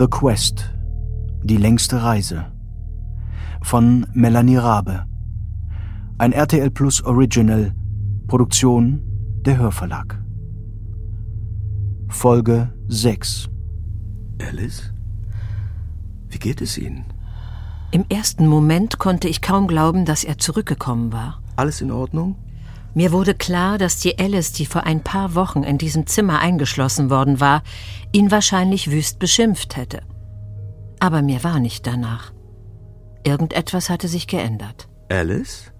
The 0.00 0.06
Quest. 0.06 0.64
Die 1.42 1.58
längste 1.58 2.02
Reise. 2.02 2.46
Von 3.60 4.06
Melanie 4.14 4.56
Rabe. 4.56 5.04
Ein 6.16 6.32
RTL 6.32 6.70
Plus 6.70 7.04
Original. 7.04 7.74
Produktion 8.26 9.02
der 9.44 9.58
Hörverlag. 9.58 10.18
Folge 12.08 12.72
6. 12.88 13.50
Alice? 14.40 14.90
Wie 16.30 16.38
geht 16.38 16.62
es 16.62 16.78
Ihnen? 16.78 17.04
Im 17.90 18.06
ersten 18.08 18.46
Moment 18.46 18.98
konnte 18.98 19.28
ich 19.28 19.42
kaum 19.42 19.68
glauben, 19.68 20.06
dass 20.06 20.24
er 20.24 20.38
zurückgekommen 20.38 21.12
war. 21.12 21.42
Alles 21.56 21.82
in 21.82 21.90
Ordnung? 21.90 22.36
Mir 22.94 23.12
wurde 23.12 23.34
klar, 23.34 23.78
dass 23.78 23.98
die 23.98 24.18
Alice, 24.18 24.52
die 24.52 24.66
vor 24.66 24.84
ein 24.84 25.02
paar 25.02 25.34
Wochen 25.34 25.62
in 25.62 25.78
diesem 25.78 26.06
Zimmer 26.06 26.40
eingeschlossen 26.40 27.08
worden 27.08 27.38
war, 27.38 27.62
ihn 28.12 28.30
wahrscheinlich 28.30 28.90
wüst 28.90 29.18
beschimpft 29.18 29.76
hätte. 29.76 30.02
Aber 30.98 31.22
mir 31.22 31.44
war 31.44 31.60
nicht 31.60 31.86
danach. 31.86 32.32
Irgendetwas 33.24 33.90
hatte 33.90 34.08
sich 34.08 34.26
geändert. 34.26 34.88
Alice? 35.08 35.70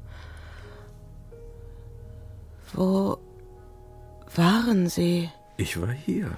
Wo 2.73 3.19
waren 4.34 4.88
Sie? 4.88 5.30
Ich 5.56 5.80
war 5.80 5.91
hier. 5.91 6.30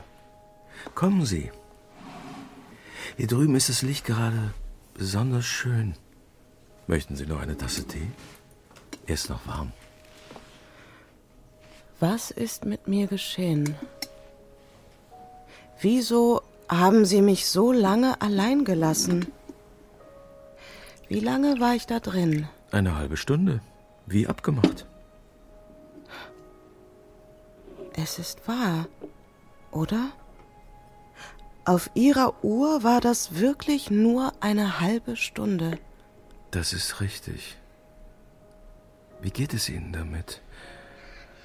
Kommen 0.95 1.27
Sie. 1.27 1.51
Hier 3.17 3.27
drüben 3.27 3.55
ist 3.55 3.69
das 3.69 3.83
Licht 3.83 4.07
gerade 4.07 4.55
besonders 4.95 5.45
schön. 5.45 5.95
Möchten 6.87 7.17
Sie 7.17 7.27
noch 7.27 7.41
eine 7.41 7.57
Tasse 7.57 7.87
Tee? 7.87 8.11
Er 9.07 9.15
ist 9.15 9.29
noch 9.29 9.47
warm. 9.47 9.73
Was 12.03 12.33
ist 12.33 12.65
mit 12.65 12.89
mir 12.89 13.07
geschehen? 13.07 13.77
Wieso 15.81 16.43
haben 16.69 17.05
Sie 17.05 17.23
mich 17.23 17.47
so 17.47 17.71
lange 17.71 18.21
allein 18.21 18.65
gelassen? 18.65 19.31
Wie 21.07 21.21
lange 21.21 21.61
war 21.61 21.77
ich 21.77 21.87
da 21.87 22.01
drin? 22.01 22.49
Eine 22.73 22.97
halbe 22.97 23.17
Stunde. 23.17 23.61
Wie 24.07 24.27
abgemacht. 24.27 24.85
Es 27.95 28.19
ist 28.19 28.49
wahr, 28.49 28.89
oder? 29.71 30.11
Auf 31.65 31.89
Ihrer 31.95 32.43
Uhr 32.43 32.83
war 32.83 33.01
das 33.01 33.37
wirklich 33.37 33.93
nur 33.93 34.33
eine 34.41 34.81
halbe 34.81 35.15
Stunde. 35.15 35.79
Das 36.51 36.73
ist 36.73 37.01
richtig. 37.01 37.57
Wie 39.21 39.31
geht 39.31 39.55
es 39.55 39.69
Ihnen 39.69 39.93
damit? 39.93 40.43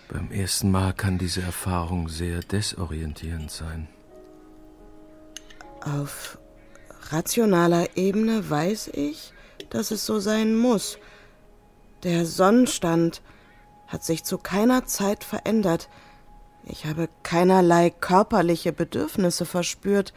Beim 0.09 0.31
ersten 0.31 0.71
Mal 0.71 0.93
kann 0.93 1.17
diese 1.17 1.41
Erfahrung 1.41 2.07
sehr 2.07 2.39
desorientierend 2.39 3.51
sein. 3.51 3.87
Auf 5.81 6.37
rationaler 7.09 7.97
Ebene 7.97 8.49
weiß 8.49 8.89
ich, 8.93 9.33
dass 9.69 9.91
es 9.91 10.05
so 10.05 10.19
sein 10.19 10.55
muss. 10.55 10.97
Der 12.03 12.25
Sonnenstand 12.25 13.21
hat 13.87 14.03
sich 14.03 14.23
zu 14.23 14.37
keiner 14.37 14.85
Zeit 14.85 15.23
verändert. 15.23 15.89
Ich 16.63 16.85
habe 16.85 17.09
keinerlei 17.23 17.89
körperliche 17.89 18.71
Bedürfnisse 18.73 19.45
verspürt. 19.45 20.13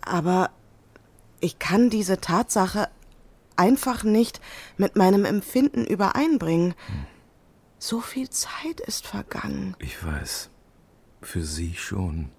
Aber 0.00 0.50
ich 1.40 1.58
kann 1.58 1.90
diese 1.90 2.20
Tatsache 2.20 2.88
einfach 3.56 4.04
nicht 4.04 4.40
mit 4.76 4.96
meinem 4.96 5.24
Empfinden 5.24 5.84
übereinbringen. 5.84 6.74
Hm. 6.86 7.06
So 7.84 8.00
viel 8.00 8.30
Zeit 8.30 8.78
ist 8.78 9.08
vergangen. 9.08 9.74
Ich 9.80 10.04
weiß. 10.04 10.50
Für 11.20 11.42
Sie 11.42 11.74
schon. 11.74 12.30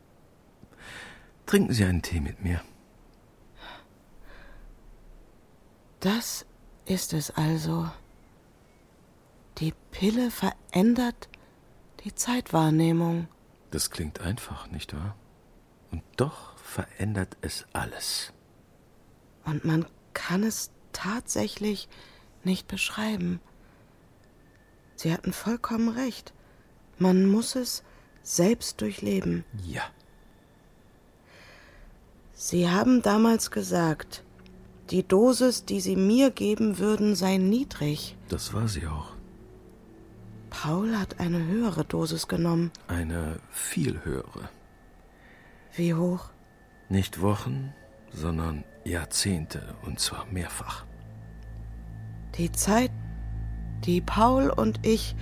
Trinken 1.45 1.73
Sie 1.73 1.83
einen 1.83 2.01
Tee 2.01 2.21
mit 2.21 2.41
mir. 2.41 2.61
Das 5.99 6.45
ist 6.85 7.11
es 7.11 7.29
also. 7.29 7.91
Die 9.57 9.73
Pille 9.91 10.31
verändert 10.31 11.27
die 12.05 12.15
Zeitwahrnehmung. 12.15 13.27
Das 13.69 13.91
klingt 13.91 14.21
einfach, 14.21 14.71
nicht 14.71 14.93
wahr? 14.93 15.17
Und 15.91 16.03
doch 16.15 16.57
verändert 16.57 17.35
es 17.41 17.65
alles. 17.73 18.31
Und 19.43 19.65
man 19.65 19.85
kann 20.13 20.43
es 20.43 20.71
tatsächlich 20.93 21.89
nicht 22.45 22.69
beschreiben. 22.69 23.41
Sie 25.03 25.11
hatten 25.11 25.33
vollkommen 25.33 25.89
recht. 25.89 26.31
Man 26.97 27.25
muss 27.25 27.57
es 27.57 27.83
selbst 28.21 28.79
durchleben. 28.79 29.43
Ja. 29.67 29.81
Sie 32.33 32.69
haben 32.69 33.01
damals 33.01 33.51
gesagt, 33.51 34.23
die 34.91 35.05
Dosis, 35.05 35.65
die 35.65 35.81
Sie 35.81 35.97
mir 35.97 36.31
geben 36.31 36.77
würden, 36.79 37.15
sei 37.15 37.35
niedrig. 37.35 38.15
Das 38.29 38.53
war 38.53 38.69
sie 38.69 38.87
auch. 38.87 39.11
Paul 40.49 40.97
hat 40.97 41.19
eine 41.19 41.47
höhere 41.47 41.83
Dosis 41.83 42.29
genommen. 42.29 42.71
Eine 42.87 43.41
viel 43.51 44.05
höhere. 44.05 44.47
Wie 45.75 45.93
hoch? 45.93 46.29
Nicht 46.87 47.19
Wochen, 47.19 47.73
sondern 48.13 48.63
Jahrzehnte, 48.85 49.75
und 49.81 49.99
zwar 49.99 50.25
mehrfach. 50.27 50.85
Die 52.37 52.53
Zeit, 52.53 52.91
die 53.85 54.01
Paul 54.01 54.49
und 54.49 54.85
ich 54.85 55.15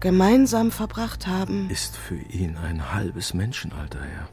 gemeinsam 0.00 0.70
verbracht 0.70 1.26
haben, 1.26 1.68
ist 1.70 1.96
für 1.96 2.16
ihn 2.16 2.56
ein 2.56 2.92
halbes 2.92 3.34
Menschenalter 3.34 4.02
her. 4.02 4.28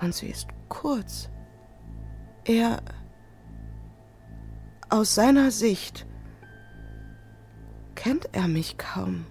Und 0.00 0.14
sie 0.14 0.26
ist 0.26 0.48
kurz. 0.68 1.30
Er 2.44 2.82
aus 4.90 5.14
seiner 5.14 5.50
Sicht 5.50 6.06
kennt 7.94 8.28
er 8.32 8.48
mich 8.48 8.76
kaum. 8.76 9.26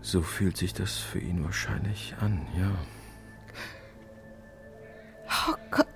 So 0.00 0.22
fühlt 0.22 0.56
sich 0.56 0.74
das 0.74 0.98
für 0.98 1.18
ihn 1.18 1.42
wahrscheinlich 1.44 2.14
an, 2.20 2.46
ja. 2.56 2.70
Oh 5.48 5.54
Gott. 5.70 5.86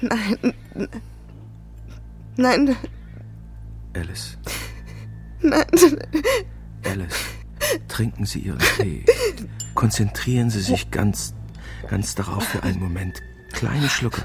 Nein. 0.00 0.54
Nein. 2.40 2.74
Alice. 3.94 4.38
Nein. 5.42 5.66
Alice, 6.84 7.20
trinken 7.86 8.24
Sie 8.24 8.38
Ihren 8.38 8.58
Tee. 8.78 9.04
Konzentrieren 9.74 10.48
Sie 10.48 10.62
sich 10.62 10.90
ganz, 10.90 11.34
ganz 11.88 12.14
darauf 12.14 12.42
für 12.42 12.62
einen 12.62 12.80
Moment. 12.80 13.20
Kleine 13.52 13.90
Schlucke. 13.90 14.24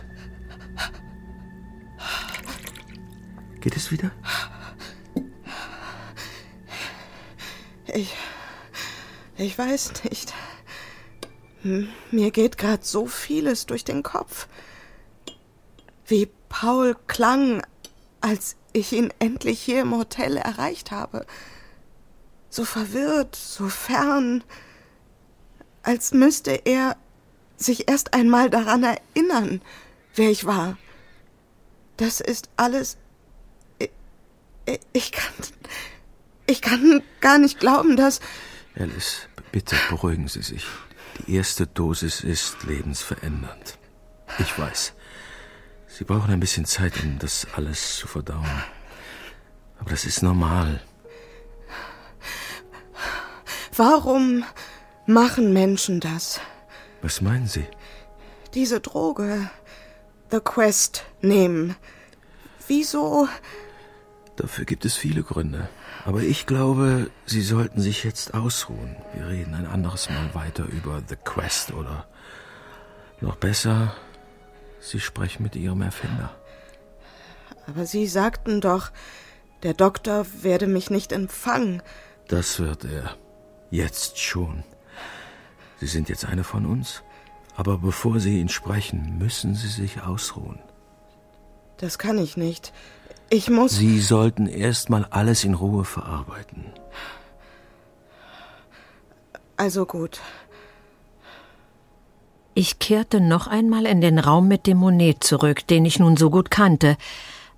Geht 3.59 3.75
es 3.75 3.91
wieder? 3.91 4.11
Ich. 7.93 8.15
Ich 9.35 9.57
weiß 9.57 10.05
nicht. 10.09 10.33
Mir 12.11 12.31
geht 12.31 12.57
gerade 12.57 12.85
so 12.85 13.07
vieles 13.07 13.65
durch 13.65 13.83
den 13.83 14.03
Kopf. 14.03 14.47
Wie 16.05 16.29
Paul 16.47 16.95
klang, 17.07 17.61
als 18.25 18.55
ich 18.73 18.91
ihn 18.91 19.13
endlich 19.19 19.61
hier 19.61 19.81
im 19.81 19.95
Hotel 19.95 20.37
erreicht 20.37 20.89
habe. 20.89 21.27
So 22.49 22.65
verwirrt, 22.65 23.35
so 23.35 23.69
fern, 23.69 24.43
als 25.83 26.11
müsste 26.11 26.51
er 26.65 26.97
sich 27.55 27.87
erst 27.87 28.15
einmal 28.15 28.49
daran 28.49 28.83
erinnern, 28.83 29.61
wer 30.15 30.31
ich 30.31 30.45
war. 30.45 30.79
Das 31.97 32.19
ist 32.19 32.49
alles. 32.57 32.97
Ich, 33.77 33.91
ich 34.91 35.11
kann. 35.11 35.33
Ich 36.47 36.63
kann 36.63 37.03
gar 37.21 37.37
nicht 37.37 37.59
glauben, 37.59 37.95
dass. 37.95 38.21
Alice, 38.75 39.29
bitte 39.51 39.75
beruhigen 39.89 40.27
Sie 40.27 40.41
sich. 40.41 40.65
Die 41.19 41.35
erste 41.35 41.67
Dosis 41.67 42.21
ist 42.21 42.63
lebensverändernd. 42.63 43.77
Ich 44.39 44.57
weiß. 44.57 44.94
Sie 45.97 46.03
brauchen 46.03 46.29
ein 46.29 46.41
bisschen 46.41 46.65
Zeit, 46.65 47.01
um 47.01 47.19
das 47.19 47.47
alles 47.55 47.95
zu 47.95 48.05
verdauen. 48.05 48.63
Aber 49.79 49.91
das 49.91 50.03
ist 50.03 50.21
normal. 50.21 50.81
Warum 53.77 54.43
machen 55.05 55.53
Menschen 55.53 56.01
das? 56.01 56.41
Was 57.01 57.21
meinen 57.21 57.47
Sie? 57.47 57.65
Diese 58.53 58.81
Droge, 58.81 59.49
The 60.31 60.41
Quest, 60.41 61.05
nehmen. 61.21 61.77
Wieso? 62.67 63.29
Dafür 64.35 64.65
gibt 64.65 64.83
es 64.83 64.97
viele 64.97 65.23
Gründe. 65.23 65.69
Aber 66.03 66.23
ich 66.23 66.45
glaube, 66.45 67.09
Sie 67.25 67.41
sollten 67.41 67.79
sich 67.79 68.03
jetzt 68.03 68.33
ausruhen. 68.33 68.97
Wir 69.13 69.29
reden 69.29 69.53
ein 69.53 69.65
anderes 69.65 70.09
Mal 70.09 70.35
weiter 70.35 70.65
über 70.65 71.01
The 71.07 71.15
Quest 71.15 71.71
oder 71.71 72.05
noch 73.21 73.37
besser, 73.37 73.95
Sie 74.85 74.99
sprechen 74.99 75.41
mit 75.41 75.55
Ihrem 75.55 75.81
Erfinder. 75.81 76.29
Aber 77.67 77.85
Sie 77.85 78.05
sagten 78.05 78.61
doch, 78.61 78.91
der 79.63 79.73
Doktor 79.73 80.27
werde 80.43 80.67
mich 80.67 80.91
nicht 80.91 81.11
empfangen. 81.11 81.81
Das 82.27 82.59
wird 82.59 82.85
er. 82.85 83.15
Jetzt 83.71 84.19
schon. 84.19 84.63
Sie 85.79 85.87
sind 85.87 86.07
jetzt 86.07 86.25
eine 86.25 86.43
von 86.43 86.67
uns. 86.67 87.01
Aber 87.55 87.79
bevor 87.79 88.19
Sie 88.19 88.39
ihn 88.39 88.49
sprechen, 88.49 89.17
müssen 89.17 89.55
Sie 89.55 89.69
sich 89.69 90.03
ausruhen. 90.03 90.59
Das 91.77 91.97
kann 91.97 92.19
ich 92.19 92.37
nicht. 92.37 92.71
Ich 93.29 93.49
muss. 93.49 93.71
Sie 93.71 93.99
sollten 94.01 94.45
erst 94.45 94.89
mal 94.91 95.05
alles 95.09 95.43
in 95.43 95.55
Ruhe 95.55 95.83
verarbeiten. 95.83 96.65
Also 99.57 99.85
gut. 99.85 100.21
Ich 102.57 102.79
kehrte 102.79 103.19
noch 103.19 103.47
einmal 103.47 103.85
in 103.85 103.99
den 103.99 104.17
Raum 104.17 104.47
mit 104.47 104.65
dem 104.65 104.77
Monet 104.77 105.25
zurück, 105.25 105.67
den 105.67 105.83
ich 105.83 105.99
nun 105.99 106.15
so 106.15 106.29
gut 106.29 106.49
kannte, 106.49 106.95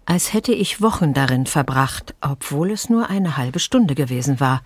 als 0.08 0.34
hätte 0.34 0.54
ich 0.54 0.82
Wochen 0.82 1.14
darin 1.14 1.46
verbracht, 1.46 2.16
obwohl 2.20 2.72
es 2.72 2.90
nur 2.90 3.08
eine 3.08 3.38
halbe 3.38 3.60
Stunde 3.60 3.94
gewesen 3.94 4.40
war, 4.40 4.64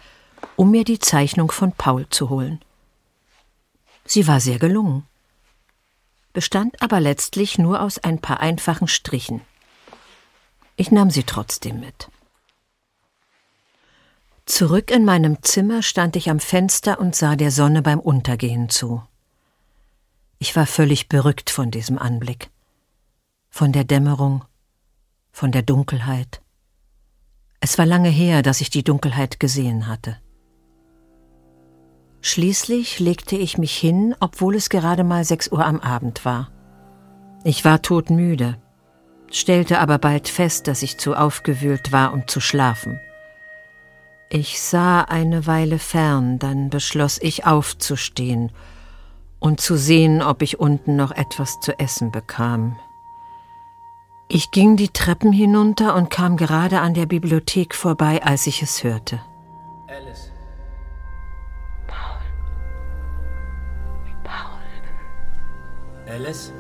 um 0.56 0.72
mir 0.72 0.86
die 0.86 1.00
Zeichnung 1.00 1.52
von 1.52 1.74
Paul 1.74 2.08
zu 2.10 2.30
holen. 2.30 2.62
Sie 4.06 4.26
war 4.26 4.40
sehr 4.40 4.58
gelungen, 4.58 5.06
bestand 6.32 6.82
aber 6.82 7.02
letztlich 7.02 7.58
nur 7.58 7.82
aus 7.82 7.98
ein 7.98 8.22
paar 8.22 8.40
einfachen 8.40 8.88
Strichen. 8.88 9.42
Ich 10.78 10.92
nahm 10.92 11.10
sie 11.10 11.24
trotzdem 11.24 11.82
mit. 11.82 12.08
Zurück 14.46 14.92
in 14.92 15.04
meinem 15.04 15.44
Zimmer 15.44 15.84
stand 15.84 16.16
ich 16.16 16.30
am 16.30 16.40
Fenster 16.40 17.02
und 17.02 17.18
sah 17.18 17.36
der 17.36 17.52
Sonne 17.52 17.82
beim 17.82 18.00
Untergehen 18.00 18.70
zu. 18.70 19.04
Ich 20.44 20.56
war 20.56 20.66
völlig 20.66 21.08
berückt 21.08 21.52
von 21.52 21.70
diesem 21.70 22.00
Anblick, 22.00 22.50
von 23.52 23.72
der 23.72 23.84
Dämmerung, 23.84 24.44
von 25.32 25.52
der 25.52 25.62
Dunkelheit. 25.62 26.42
Es 27.60 27.78
war 27.78 27.86
lange 27.86 28.10
her, 28.10 28.42
dass 28.42 28.60
ich 28.60 28.72
die 28.72 28.84
Dunkelheit 28.84 29.40
gesehen 29.40 29.86
hatte. 29.86 30.18
Schließlich 32.22 33.00
legte 33.00 33.36
ich 33.36 33.60
mich 33.60 33.78
hin, 33.78 34.16
obwohl 34.20 34.56
es 34.56 34.70
gerade 34.70 35.04
mal 35.04 35.26
sechs 35.26 35.48
Uhr 35.52 35.64
am 35.64 35.80
Abend 35.80 36.26
war. 36.26 36.50
Ich 37.44 37.64
war 37.64 37.84
todmüde, 37.84 38.58
stellte 39.30 39.78
aber 39.78 40.00
bald 40.00 40.28
fest, 40.28 40.66
dass 40.66 40.82
ich 40.82 40.98
zu 40.98 41.14
aufgewühlt 41.14 41.92
war, 41.92 42.14
um 42.14 42.28
zu 42.28 42.40
schlafen. 42.40 43.00
Ich 44.32 44.60
sah 44.60 45.02
eine 45.02 45.46
Weile 45.46 45.78
fern, 45.78 46.40
dann 46.40 46.72
beschloss 46.72 47.20
ich 47.22 47.46
aufzustehen 47.46 48.52
und 49.42 49.60
zu 49.60 49.76
sehen, 49.76 50.22
ob 50.22 50.42
ich 50.44 50.60
unten 50.60 50.96
noch 50.96 51.12
etwas 51.12 51.60
zu 51.60 51.78
essen 51.78 52.12
bekam. 52.12 52.78
Ich 54.30 54.52
ging 54.52 54.78
die 54.78 54.88
Treppen 54.88 55.34
hinunter 55.34 55.96
und 55.96 56.10
kam 56.10 56.38
gerade 56.38 56.80
an 56.80 56.94
der 56.94 57.08
Bibliothek 57.08 57.76
vorbei, 57.76 58.24
als 58.24 58.48
ich 58.48 58.62
es 58.62 58.84
hörte. 58.86 59.20
Alice. 59.88 60.32
Paul. 61.88 62.22
Paul. 64.24 66.14
Alice? 66.14 66.54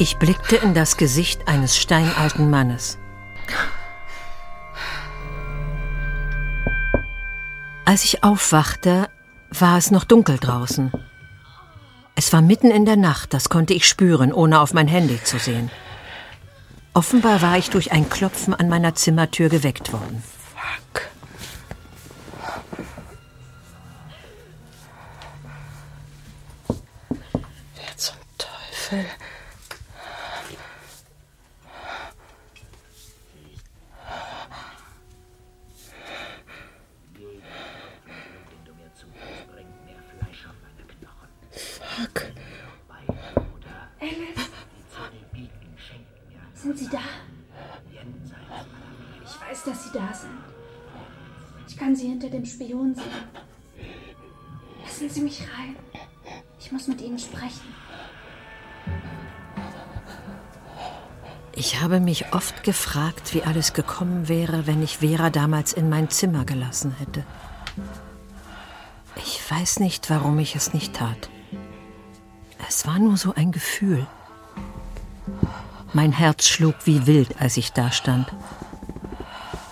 Ich 0.00 0.16
blickte 0.18 0.54
in 0.56 0.74
das 0.74 0.96
Gesicht 0.96 1.48
eines 1.48 1.76
steinalten 1.76 2.48
Mannes. 2.50 2.98
Als 7.84 8.04
ich 8.04 8.22
aufwachte, 8.22 9.08
war 9.50 9.76
es 9.76 9.90
noch 9.90 10.04
dunkel 10.04 10.38
draußen. 10.38 10.92
Es 12.14 12.32
war 12.32 12.42
mitten 12.42 12.70
in 12.70 12.84
der 12.84 12.96
Nacht, 12.96 13.34
das 13.34 13.48
konnte 13.48 13.74
ich 13.74 13.88
spüren, 13.88 14.32
ohne 14.32 14.60
auf 14.60 14.72
mein 14.72 14.86
Handy 14.88 15.22
zu 15.22 15.38
sehen. 15.38 15.68
Offenbar 16.94 17.42
war 17.42 17.58
ich 17.58 17.70
durch 17.70 17.90
ein 17.90 18.08
Klopfen 18.08 18.54
an 18.54 18.68
meiner 18.68 18.94
Zimmertür 18.94 19.48
geweckt 19.48 19.92
worden. 19.92 20.22
Fuck. 20.54 21.08
Wer 27.74 27.96
zum 27.96 28.16
Teufel? 28.36 29.04
Fuck. 41.98 42.26
Alice? 44.00 44.50
Sind 46.54 46.78
Sie 46.78 46.88
da? 46.88 47.00
Ich 49.24 49.40
weiß, 49.40 49.64
dass 49.64 49.84
Sie 49.84 49.90
da 49.92 50.12
sind. 50.12 50.38
Ich 51.66 51.76
kann 51.76 51.96
Sie 51.96 52.06
hinter 52.28 52.38
dem 52.38 52.46
Spion 52.46 52.94
sehen. 52.94 53.04
Lassen 54.84 55.10
Sie 55.10 55.20
mich 55.20 55.40
rein. 55.40 55.76
Ich 56.60 56.72
muss 56.72 56.86
mit 56.86 57.00
Ihnen 57.00 57.18
sprechen. 57.18 57.74
Ich 61.54 61.80
habe 61.80 62.00
mich 62.00 62.32
oft 62.32 62.62
gefragt, 62.62 63.34
wie 63.34 63.42
alles 63.42 63.72
gekommen 63.72 64.28
wäre, 64.28 64.66
wenn 64.66 64.82
ich 64.82 64.98
Vera 64.98 65.30
damals 65.30 65.72
in 65.72 65.88
mein 65.88 66.08
Zimmer 66.08 66.44
gelassen 66.44 66.94
hätte. 66.98 67.24
Ich 69.16 69.40
weiß 69.50 69.80
nicht, 69.80 70.08
warum 70.10 70.38
ich 70.38 70.54
es 70.54 70.72
nicht 70.72 70.94
tat. 70.94 71.28
Es 72.68 72.86
war 72.86 72.98
nur 72.98 73.16
so 73.16 73.34
ein 73.34 73.50
Gefühl. 73.50 74.06
Mein 75.92 76.12
Herz 76.12 76.46
schlug 76.46 76.74
wie 76.84 77.06
wild, 77.06 77.40
als 77.40 77.56
ich 77.56 77.72
da 77.72 77.90
stand. 77.90 78.32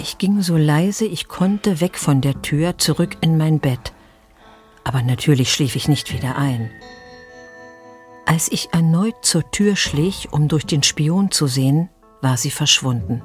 Ich 0.09 0.19
ging 0.19 0.41
so 0.41 0.57
leise 0.57 1.05
ich 1.05 1.27
konnte 1.27 1.81
weg 1.81 1.99
von 1.99 2.21
der 2.21 2.41
Tür 2.41 2.79
zurück 2.79 3.17
in 3.23 3.37
mein 3.37 3.59
Bett. 3.59 3.93
Aber 4.85 5.03
natürlich 5.03 5.53
schlief 5.53 5.75
ich 5.75 5.89
nicht 5.89 6.15
wieder 6.15 6.37
ein. 6.37 6.71
Als 8.25 8.53
ich 8.53 8.69
erneut 8.73 9.17
zur 9.23 9.51
Tür 9.51 9.75
schlich, 9.75 10.29
um 10.31 10.47
durch 10.47 10.65
den 10.65 10.85
Spion 10.85 11.33
zu 11.33 11.49
sehen, 11.49 11.89
war 12.23 12.37
sie 12.37 12.53
verschwunden. 12.53 13.21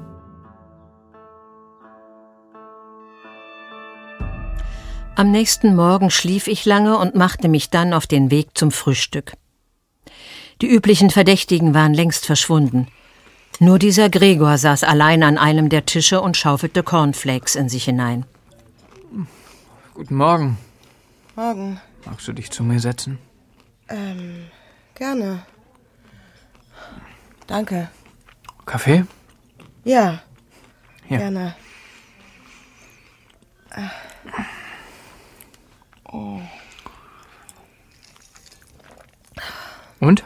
Am 5.14 5.30
nächsten 5.30 5.76
Morgen 5.76 6.10
schlief 6.10 6.48
ich 6.48 6.64
lange 6.64 6.98
und 6.98 7.14
machte 7.14 7.46
mich 7.46 7.70
dann 7.70 7.94
auf 7.94 8.08
den 8.08 8.32
Weg 8.32 8.58
zum 8.58 8.72
Frühstück. 8.72 9.34
Die 10.60 10.66
üblichen 10.66 11.10
Verdächtigen 11.10 11.74
waren 11.74 11.94
längst 11.94 12.26
verschwunden. 12.26 12.88
Nur 13.62 13.78
dieser 13.78 14.10
Gregor 14.10 14.58
saß 14.58 14.82
allein 14.82 15.22
an 15.22 15.38
einem 15.38 15.68
der 15.68 15.86
Tische 15.86 16.20
und 16.20 16.36
schaufelte 16.36 16.82
Cornflakes 16.82 17.54
in 17.54 17.68
sich 17.68 17.84
hinein. 17.84 18.26
Guten 19.94 20.16
Morgen. 20.16 20.58
Morgen. 21.36 21.80
Magst 22.04 22.26
du 22.26 22.32
dich 22.32 22.50
zu 22.50 22.64
mir 22.64 22.80
setzen? 22.80 23.18
Ähm, 23.88 24.46
gerne. 24.96 25.46
Danke. 27.46 27.88
Kaffee? 28.66 29.04
Ja, 29.84 30.20
Hier. 31.06 31.18
gerne. 31.18 31.54
Oh. 36.10 36.40
Und? 40.00 40.24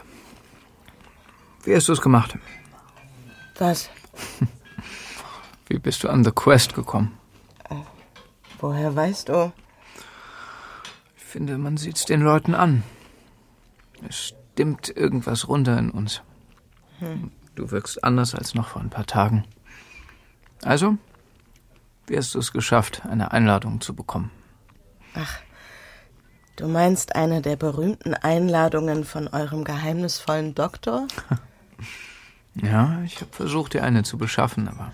Wie 1.65 1.75
hast 1.75 1.87
du 1.87 1.93
es 1.93 2.01
gemacht? 2.01 2.35
Was? 3.59 3.89
Wie 5.67 5.79
bist 5.79 6.03
du 6.03 6.09
an 6.09 6.23
The 6.23 6.31
Quest 6.31 6.75
gekommen? 6.75 7.17
Woher 8.59 8.95
weißt 8.95 9.29
du? 9.29 9.51
Ich 11.17 11.23
finde, 11.23 11.57
man 11.57 11.77
sieht's 11.77 12.05
den 12.05 12.21
Leuten 12.21 12.55
an. 12.55 12.83
Es 14.07 14.33
stimmt 14.53 14.95
irgendwas 14.95 15.47
runter 15.47 15.77
in 15.77 15.91
uns. 15.91 16.21
Du 17.55 17.71
wirkst 17.71 18.03
anders 18.03 18.33
als 18.33 18.55
noch 18.55 18.69
vor 18.69 18.81
ein 18.81 18.89
paar 18.89 19.05
Tagen. 19.05 19.45
Also, 20.63 20.97
wie 22.07 22.17
hast 22.17 22.33
du 22.33 22.39
es 22.39 22.51
geschafft, 22.51 23.03
eine 23.05 23.31
Einladung 23.31 23.81
zu 23.81 23.95
bekommen? 23.95 24.31
Du 26.55 26.67
meinst 26.67 27.15
eine 27.15 27.41
der 27.41 27.55
berühmten 27.55 28.13
Einladungen 28.13 29.03
von 29.03 29.27
eurem 29.27 29.63
geheimnisvollen 29.63 30.55
Doktor? 30.55 31.07
Ja, 32.61 33.01
ich 33.03 33.21
habe 33.21 33.31
versucht, 33.31 33.73
dir 33.73 33.83
eine 33.83 34.03
zu 34.03 34.17
beschaffen, 34.17 34.67
aber 34.67 34.91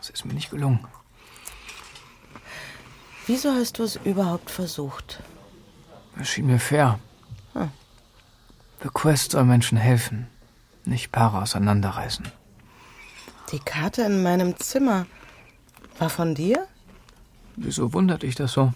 es 0.00 0.10
ist 0.10 0.24
mir 0.24 0.34
nicht 0.34 0.50
gelungen. 0.50 0.86
Wieso 3.26 3.52
hast 3.52 3.78
du 3.78 3.82
es 3.82 3.96
überhaupt 3.96 4.50
versucht? 4.50 5.22
Es 6.18 6.28
schien 6.28 6.46
mir 6.46 6.58
fair. 6.58 6.98
The 8.80 8.88
Quest 8.94 9.32
soll 9.32 9.44
Menschen 9.44 9.76
helfen, 9.76 10.28
nicht 10.84 11.10
Paare 11.10 11.42
auseinanderreißen. 11.42 12.30
Die 13.50 13.58
Karte 13.58 14.02
in 14.02 14.22
meinem 14.22 14.56
Zimmer 14.58 15.06
war 15.98 16.10
von 16.10 16.34
dir? 16.34 16.66
Wieso 17.56 17.92
wundert 17.92 18.22
dich 18.22 18.36
das 18.36 18.52
so? 18.52 18.72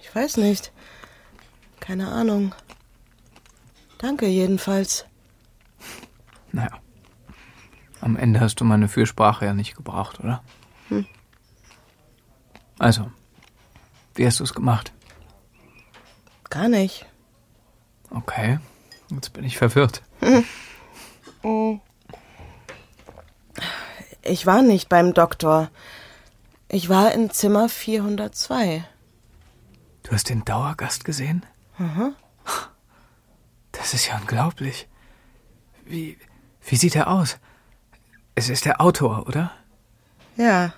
Ich 0.00 0.14
weiß 0.14 0.38
nicht. 0.38 0.72
Keine 1.78 2.08
Ahnung. 2.08 2.54
Danke 3.98 4.26
jedenfalls. 4.26 5.04
Naja. 6.52 6.70
Am 8.00 8.16
Ende 8.16 8.40
hast 8.40 8.60
du 8.60 8.64
meine 8.64 8.88
Fürsprache 8.88 9.46
ja 9.46 9.54
nicht 9.54 9.76
gebraucht, 9.76 10.20
oder? 10.20 10.42
Hm. 10.88 11.06
Also, 12.78 13.10
wie 14.14 14.26
hast 14.26 14.40
du 14.40 14.44
es 14.44 14.54
gemacht? 14.54 14.92
Gar 16.50 16.68
nicht. 16.68 17.06
Okay, 18.10 18.58
jetzt 19.10 19.32
bin 19.32 19.44
ich 19.44 19.56
verwirrt. 19.58 20.02
Ich 24.22 24.46
war 24.46 24.62
nicht 24.62 24.88
beim 24.88 25.14
Doktor. 25.14 25.70
Ich 26.68 26.88
war 26.88 27.12
in 27.12 27.30
Zimmer 27.30 27.68
402. 27.68 28.84
Du 30.02 30.12
hast 30.12 30.28
den 30.28 30.44
Dauergast 30.44 31.04
gesehen? 31.04 31.44
Mhm. 31.78 32.14
Das 33.72 33.94
ist 33.94 34.06
ja 34.06 34.18
unglaublich. 34.18 34.88
Wie, 35.84 36.18
wie 36.64 36.76
sieht 36.76 36.96
er 36.96 37.08
aus? 37.08 37.38
Es 38.38 38.50
ist 38.50 38.66
der 38.66 38.82
Autor, 38.82 39.26
oder? 39.26 39.50
Ja. 40.36 40.74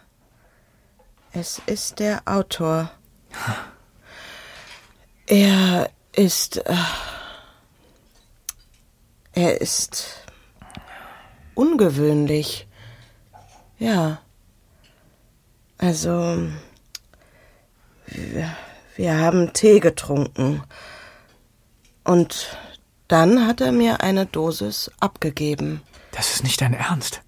Es 1.32 1.60
ist 1.66 1.98
der 1.98 2.22
Autor. 2.24 2.90
Er 5.30 5.90
ist. 6.12 6.56
Äh, 6.56 6.74
er 9.34 9.60
ist 9.60 10.24
ungewöhnlich. 11.54 12.66
Ja. 13.78 14.22
Also. 15.76 16.48
Wir, 18.06 18.56
wir 18.96 19.18
haben 19.18 19.52
Tee 19.52 19.80
getrunken. 19.80 20.62
Und 22.04 22.56
dann 23.08 23.46
hat 23.46 23.60
er 23.60 23.72
mir 23.72 24.00
eine 24.00 24.24
Dosis 24.24 24.90
abgegeben. 24.98 25.82
Das 26.12 26.32
ist 26.32 26.42
nicht 26.42 26.62
dein 26.62 26.72
Ernst. 26.72 27.20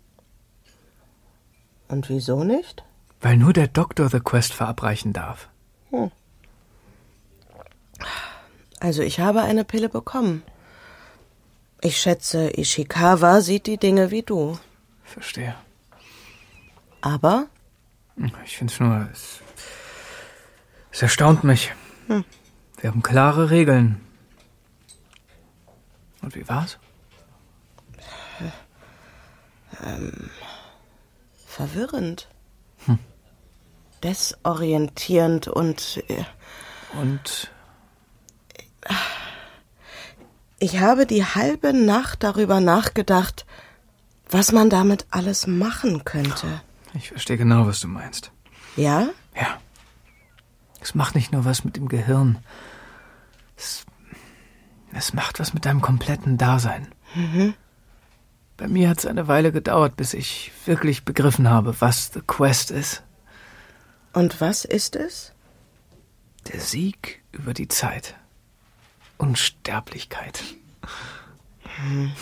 Und 1.91 2.09
wieso 2.09 2.45
nicht? 2.45 2.85
Weil 3.21 3.37
nur 3.37 3.53
der 3.53 3.67
Doktor 3.67 4.09
The 4.09 4.21
Quest 4.21 4.55
verabreichen 4.55 5.13
darf. 5.13 5.49
Hm. 5.91 6.11
Also 8.79 9.03
ich 9.03 9.19
habe 9.19 9.43
eine 9.43 9.65
Pille 9.65 9.89
bekommen. 9.89 10.43
Ich 11.83 12.01
schätze, 12.01 12.51
Ishikawa 12.57 13.41
sieht 13.41 13.67
die 13.67 13.77
Dinge 13.77 14.11
wie 14.11 14.23
du. 14.23 14.59
Verstehe. 15.03 15.55
Aber? 17.01 17.47
Ich 18.45 18.57
finde 18.57 18.73
es 18.73 18.81
nur. 18.81 19.09
Es, 19.13 19.41
es 20.93 21.03
erstaunt 21.03 21.43
mich. 21.43 21.73
Hm. 22.07 22.25
Wir 22.79 22.91
haben 22.91 23.03
klare 23.03 23.51
Regeln. 23.51 24.01
Und 26.23 26.37
wie 26.37 26.49
war's? 26.49 26.79
Ähm, 29.83 30.31
verwirrend. 31.61 32.29
Hm. 32.87 32.99
Desorientierend 34.03 35.49
und. 35.49 36.03
Äh, 36.09 36.25
und. 37.01 37.51
Ich 40.59 40.81
habe 40.81 41.07
die 41.07 41.25
halbe 41.25 41.73
Nacht 41.73 42.23
darüber 42.23 42.61
nachgedacht, 42.61 43.45
was 44.31 44.53
man 44.53 44.71
damit 44.71 45.07
alles 45.11 45.47
machen 45.47 46.05
könnte. 46.05 46.63
Ich 46.95 47.09
verstehe 47.09 47.37
genau, 47.37 47.67
was 47.67 47.81
du 47.81 47.89
meinst. 47.89 48.33
Ja? 48.77 49.09
Ja. 49.35 49.59
Es 50.81 50.95
macht 50.95 51.15
nicht 51.15 51.31
nur 51.31 51.45
was 51.45 51.65
mit 51.65 51.77
dem 51.77 51.89
Gehirn. 51.89 52.39
Es, 53.57 53.85
es 54.95 55.13
macht 55.13 55.39
was 55.41 55.53
mit 55.53 55.67
deinem 55.67 55.83
kompletten 55.83 56.39
Dasein. 56.39 56.89
Mhm. 57.15 57.55
Bei 58.61 58.69
mir 58.69 58.91
hat 58.91 58.99
es 58.99 59.07
eine 59.07 59.27
Weile 59.27 59.53
gedauert, 59.53 59.97
bis 59.97 60.13
ich 60.13 60.53
wirklich 60.67 61.07
begriffen 61.07 61.49
habe, 61.49 61.81
was 61.81 62.11
The 62.13 62.21
Quest 62.21 62.71
ist. 62.71 63.03
Und 64.13 64.43
was 64.43 64.67
ist 64.67 64.97
es? 64.97 65.33
Der 66.53 66.61
Sieg 66.61 67.23
über 67.33 67.55
die 67.55 67.69
Zeit. 67.69 68.17
Unsterblichkeit. 69.17 70.43
Hm. 71.63 72.13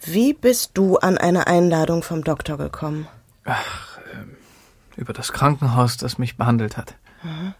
Wie 0.00 0.32
bist 0.32 0.70
du 0.74 0.96
an 0.96 1.18
eine 1.18 1.46
Einladung 1.46 2.02
vom 2.02 2.24
Doktor 2.24 2.56
gekommen? 2.56 3.06
Ach, 3.44 3.98
äh, 3.98 4.98
über 4.98 5.12
das 5.12 5.34
Krankenhaus, 5.34 5.98
das 5.98 6.16
mich 6.16 6.38
behandelt 6.38 6.78
hat. 6.78 6.94
Mhm. 7.22 7.52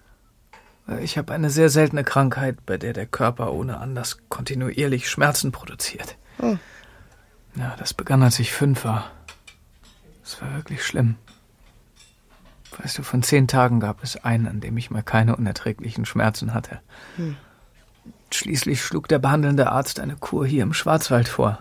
Ich 1.03 1.19
habe 1.19 1.35
eine 1.35 1.51
sehr 1.51 1.69
seltene 1.69 2.03
Krankheit, 2.03 2.65
bei 2.65 2.79
der 2.79 2.95
der 2.95 3.07
Körper 3.07 3.53
ohne 3.53 3.77
Anlass 3.77 4.17
kontinuierlich 4.31 5.11
Schmerzen 5.11 5.53
produziert. 5.53 6.17
Oh. 6.43 6.57
Ja, 7.55 7.75
das 7.79 7.95
begann, 7.95 8.23
als 8.23 8.39
ich 8.39 8.53
fünf 8.53 8.85
war. 8.85 9.11
Es 10.25 10.41
war 10.43 10.55
wirklich 10.55 10.85
schlimm. 10.85 11.17
Weißt 12.79 12.99
du, 12.99 13.03
von 13.03 13.23
zehn 13.23 13.49
Tagen 13.49 13.81
gab 13.81 14.03
es 14.03 14.23
einen, 14.25 14.47
an 14.47 14.61
dem 14.61 14.77
ich 14.77 14.91
mal 14.91 15.03
keine 15.03 15.37
unerträglichen 15.37 16.05
Schmerzen 16.05 16.55
hatte. 16.55 16.81
Hm. 17.17 17.37
Schließlich 18.33 18.83
schlug 18.83 19.09
der 19.09 19.19
behandelnde 19.19 19.71
Arzt 19.71 20.01
eine 20.01 20.17
Kur 20.17 20.47
hier 20.47 20.63
im 20.63 20.73
Schwarzwald 20.73 21.29
vor. 21.29 21.59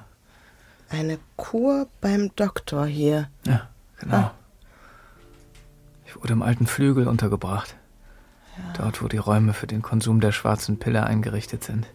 Eine 0.90 1.20
Kur 1.36 1.88
beim 2.00 2.34
Doktor 2.36 2.86
hier. 2.86 3.30
Ja, 3.46 3.70
genau. 4.00 4.18
Ah. 4.18 4.34
Ich 6.06 6.16
wurde 6.16 6.34
im 6.34 6.42
alten 6.42 6.68
Flügel 6.68 7.08
untergebracht. 7.08 7.76
Ja. 8.58 8.74
Dort, 8.74 9.02
wo 9.02 9.08
die 9.08 9.18
Räume 9.18 9.54
für 9.54 9.68
den 9.68 9.82
Konsum 9.82 10.22
der 10.22 10.32
schwarzen 10.32 10.80
Pille 10.80 11.04
eingerichtet 11.06 11.64
sind. 11.64 11.88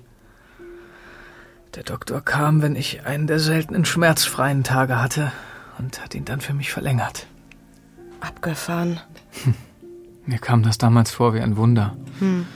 Der 1.74 1.82
Doktor 1.82 2.22
kam, 2.22 2.62
wenn 2.62 2.76
ich 2.76 3.04
einen 3.04 3.26
der 3.26 3.38
seltenen 3.38 3.84
schmerzfreien 3.84 4.64
Tage 4.64 5.00
hatte 5.00 5.32
und 5.78 6.02
hat 6.02 6.14
ihn 6.14 6.24
dann 6.24 6.40
für 6.40 6.54
mich 6.54 6.72
verlängert. 6.72 7.26
Abgefahren. 8.20 9.00
Hm. 9.44 9.54
Mir 10.24 10.38
kam 10.38 10.62
das 10.62 10.78
damals 10.78 11.10
vor 11.10 11.34
wie 11.34 11.40
ein 11.40 11.56
Wunder. 11.56 11.96
Hm. 12.18 12.46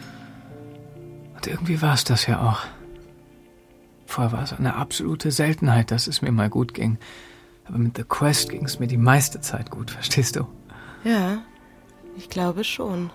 Und 1.34 1.46
irgendwie 1.46 1.80
war 1.82 1.94
es 1.94 2.04
das 2.04 2.26
ja 2.26 2.40
auch. 2.40 2.66
Vorher 4.06 4.32
war 4.32 4.42
es 4.42 4.52
eine 4.52 4.74
absolute 4.74 5.30
Seltenheit, 5.30 5.90
dass 5.90 6.06
es 6.06 6.20
mir 6.20 6.32
mal 6.32 6.50
gut 6.50 6.74
ging. 6.74 6.98
Aber 7.66 7.78
mit 7.78 7.96
The 7.96 8.02
Quest 8.02 8.48
ging 8.48 8.64
es 8.64 8.80
mir 8.80 8.88
die 8.88 8.96
meiste 8.96 9.40
Zeit 9.40 9.70
gut, 9.70 9.90
verstehst 9.92 10.34
du? 10.36 10.46
Ja, 11.04 11.42
ich 12.16 12.28
glaube 12.28 12.64
schon. 12.64 13.10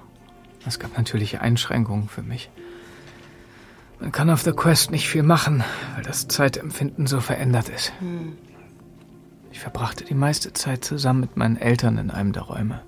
Es 0.66 0.80
gab 0.80 0.98
natürlich 0.98 1.42
Einschränkungen 1.42 2.08
für 2.08 2.24
mich. 2.24 2.50
Man 4.00 4.12
kann 4.12 4.30
auf 4.30 4.42
The 4.42 4.52
Quest 4.52 4.92
nicht 4.92 5.08
viel 5.08 5.24
machen, 5.24 5.64
weil 5.96 6.04
das 6.04 6.28
Zeitempfinden 6.28 7.08
so 7.08 7.20
verändert 7.22 7.70
ist. 7.70 7.94
Hm. 8.00 8.34
Ich 9.52 9.60
verbrachte 9.60 10.04
die 10.04 10.16
meiste 10.16 10.52
Zeit 10.54 10.84
zusammen 10.84 11.22
mit 11.22 11.38
meinen 11.38 11.58
Eltern 11.58 11.98
in 11.98 12.12
einem 12.12 12.34
der 12.34 12.44
Räume. 12.44 12.82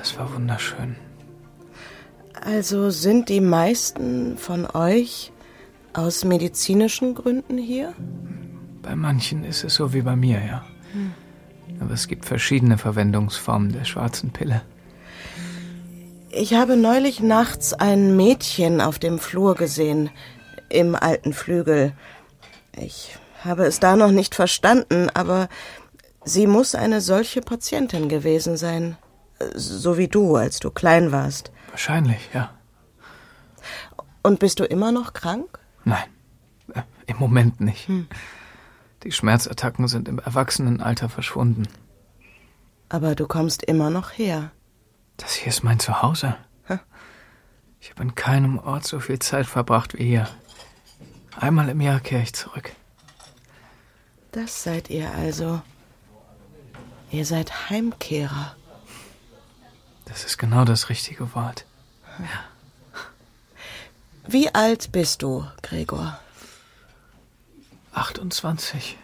Es 0.00 0.16
war 0.18 0.32
wunderschön. 0.34 0.96
Also 2.44 2.90
sind 2.90 3.28
die 3.28 3.40
meisten 3.40 4.36
von 4.38 4.66
euch 4.66 5.32
aus 5.92 6.24
medizinischen 6.24 7.14
Gründen 7.14 7.58
hier? 7.58 7.94
Bei 8.82 8.96
manchen 8.96 9.44
ist 9.44 9.64
es 9.64 9.74
so 9.74 9.92
wie 9.92 10.02
bei 10.02 10.16
mir, 10.16 10.44
ja. 10.44 10.64
Hm. 10.92 11.12
Aber 11.80 11.94
es 11.94 12.08
gibt 12.08 12.24
verschiedene 12.24 12.78
Verwendungsformen 12.78 13.72
der 13.72 13.84
schwarzen 13.84 14.30
Pille. 14.30 14.62
Ich 16.34 16.54
habe 16.54 16.78
neulich 16.78 17.20
nachts 17.20 17.74
ein 17.74 18.16
Mädchen 18.16 18.80
auf 18.80 18.98
dem 18.98 19.18
Flur 19.18 19.54
gesehen, 19.54 20.08
im 20.70 20.94
alten 20.94 21.34
Flügel. 21.34 21.92
Ich 22.74 23.18
habe 23.44 23.66
es 23.66 23.80
da 23.80 23.96
noch 23.96 24.10
nicht 24.10 24.34
verstanden, 24.34 25.10
aber 25.12 25.50
sie 26.24 26.46
muss 26.46 26.74
eine 26.74 27.02
solche 27.02 27.42
Patientin 27.42 28.08
gewesen 28.08 28.56
sein. 28.56 28.96
So 29.54 29.98
wie 29.98 30.08
du, 30.08 30.36
als 30.36 30.58
du 30.58 30.70
klein 30.70 31.12
warst. 31.12 31.52
Wahrscheinlich, 31.68 32.30
ja. 32.32 32.50
Und 34.22 34.38
bist 34.38 34.58
du 34.58 34.64
immer 34.64 34.90
noch 34.90 35.12
krank? 35.12 35.58
Nein, 35.84 36.08
äh, 36.72 36.80
im 37.04 37.18
Moment 37.18 37.60
nicht. 37.60 37.88
Hm. 37.88 38.06
Die 39.02 39.12
Schmerzattacken 39.12 39.86
sind 39.86 40.08
im 40.08 40.18
Erwachsenenalter 40.18 41.10
verschwunden. 41.10 41.68
Aber 42.88 43.14
du 43.16 43.26
kommst 43.26 43.62
immer 43.62 43.90
noch 43.90 44.12
her. 44.12 44.50
Das 45.16 45.34
hier 45.34 45.48
ist 45.48 45.62
mein 45.62 45.78
Zuhause. 45.78 46.36
Ich 47.80 47.90
habe 47.90 48.02
an 48.02 48.14
keinem 48.14 48.58
Ort 48.58 48.86
so 48.86 49.00
viel 49.00 49.18
Zeit 49.18 49.46
verbracht 49.46 49.98
wie 49.98 50.04
hier. 50.04 50.28
Einmal 51.36 51.68
im 51.68 51.80
Jahr 51.80 51.98
kehre 51.98 52.22
ich 52.22 52.32
zurück. 52.32 52.70
Das 54.30 54.62
seid 54.62 54.88
ihr 54.88 55.12
also. 55.12 55.60
Ihr 57.10 57.26
seid 57.26 57.70
Heimkehrer. 57.70 58.56
Das 60.04 60.24
ist 60.24 60.38
genau 60.38 60.64
das 60.64 60.88
richtige 60.88 61.34
Wort. 61.34 61.66
Ja. 62.18 62.44
Wie 64.26 64.54
alt 64.54 64.92
bist 64.92 65.22
du, 65.22 65.46
Gregor? 65.62 66.18
28. 67.92 68.96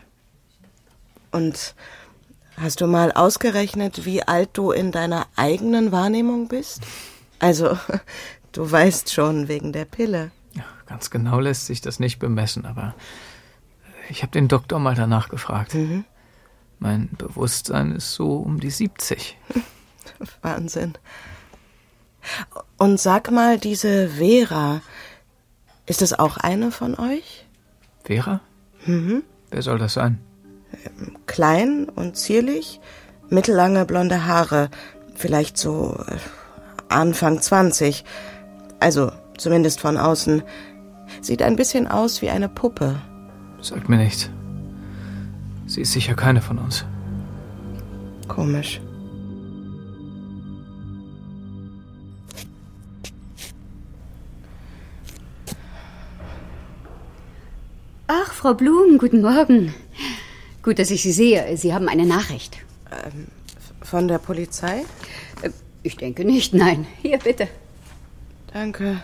Und 1.32 1.74
Hast 2.60 2.80
du 2.80 2.88
mal 2.88 3.12
ausgerechnet, 3.12 4.04
wie 4.04 4.22
alt 4.24 4.50
du 4.54 4.72
in 4.72 4.90
deiner 4.90 5.26
eigenen 5.36 5.92
Wahrnehmung 5.92 6.48
bist? 6.48 6.82
Also, 7.38 7.78
du 8.52 8.70
weißt 8.70 9.12
schon 9.12 9.46
wegen 9.46 9.72
der 9.72 9.84
Pille. 9.84 10.32
Ja, 10.54 10.64
ganz 10.86 11.10
genau 11.10 11.38
lässt 11.38 11.66
sich 11.66 11.80
das 11.80 12.00
nicht 12.00 12.18
bemessen, 12.18 12.66
aber 12.66 12.94
ich 14.08 14.22
habe 14.22 14.32
den 14.32 14.48
Doktor 14.48 14.80
mal 14.80 14.96
danach 14.96 15.28
gefragt. 15.28 15.74
Mhm. 15.74 16.04
Mein 16.80 17.10
Bewusstsein 17.16 17.92
ist 17.92 18.12
so 18.14 18.36
um 18.36 18.58
die 18.58 18.70
70. 18.70 19.36
Wahnsinn. 20.42 20.94
Und 22.76 22.98
sag 22.98 23.30
mal, 23.30 23.58
diese 23.58 24.08
Vera, 24.08 24.80
ist 25.86 26.02
es 26.02 26.12
auch 26.12 26.36
eine 26.38 26.72
von 26.72 26.98
euch? 26.98 27.46
Vera? 28.04 28.40
Mhm. 28.84 29.22
Wer 29.50 29.62
soll 29.62 29.78
das 29.78 29.94
sein? 29.94 30.18
Klein 31.26 31.88
und 31.94 32.16
zierlich, 32.16 32.80
mittellange 33.28 33.84
blonde 33.84 34.26
Haare, 34.26 34.70
vielleicht 35.14 35.58
so 35.58 35.98
äh, 36.06 36.16
Anfang 36.88 37.40
20. 37.40 38.04
Also 38.80 39.12
zumindest 39.36 39.80
von 39.80 39.96
außen. 39.96 40.42
Sieht 41.20 41.42
ein 41.42 41.56
bisschen 41.56 41.86
aus 41.86 42.22
wie 42.22 42.30
eine 42.30 42.48
Puppe. 42.48 43.00
Sagt 43.60 43.88
mir 43.88 43.96
nichts. 43.96 44.30
Sie 45.66 45.82
ist 45.82 45.92
sicher 45.92 46.14
keine 46.14 46.40
von 46.40 46.58
uns. 46.58 46.84
Komisch. 48.28 48.80
Ach, 58.06 58.32
Frau 58.32 58.54
Blum, 58.54 58.98
guten 58.98 59.20
Morgen. 59.20 59.74
Gut, 60.68 60.78
dass 60.78 60.90
ich 60.90 61.02
Sie 61.02 61.12
sehe. 61.12 61.56
Sie 61.56 61.72
haben 61.72 61.88
eine 61.88 62.04
Nachricht. 62.04 62.58
Ähm, 62.92 63.28
von 63.80 64.06
der 64.06 64.18
Polizei? 64.18 64.84
Äh, 65.40 65.48
ich 65.82 65.96
denke 65.96 66.26
nicht, 66.26 66.52
nein. 66.52 66.86
Hier, 67.00 67.16
bitte. 67.16 67.48
Danke. 68.52 69.00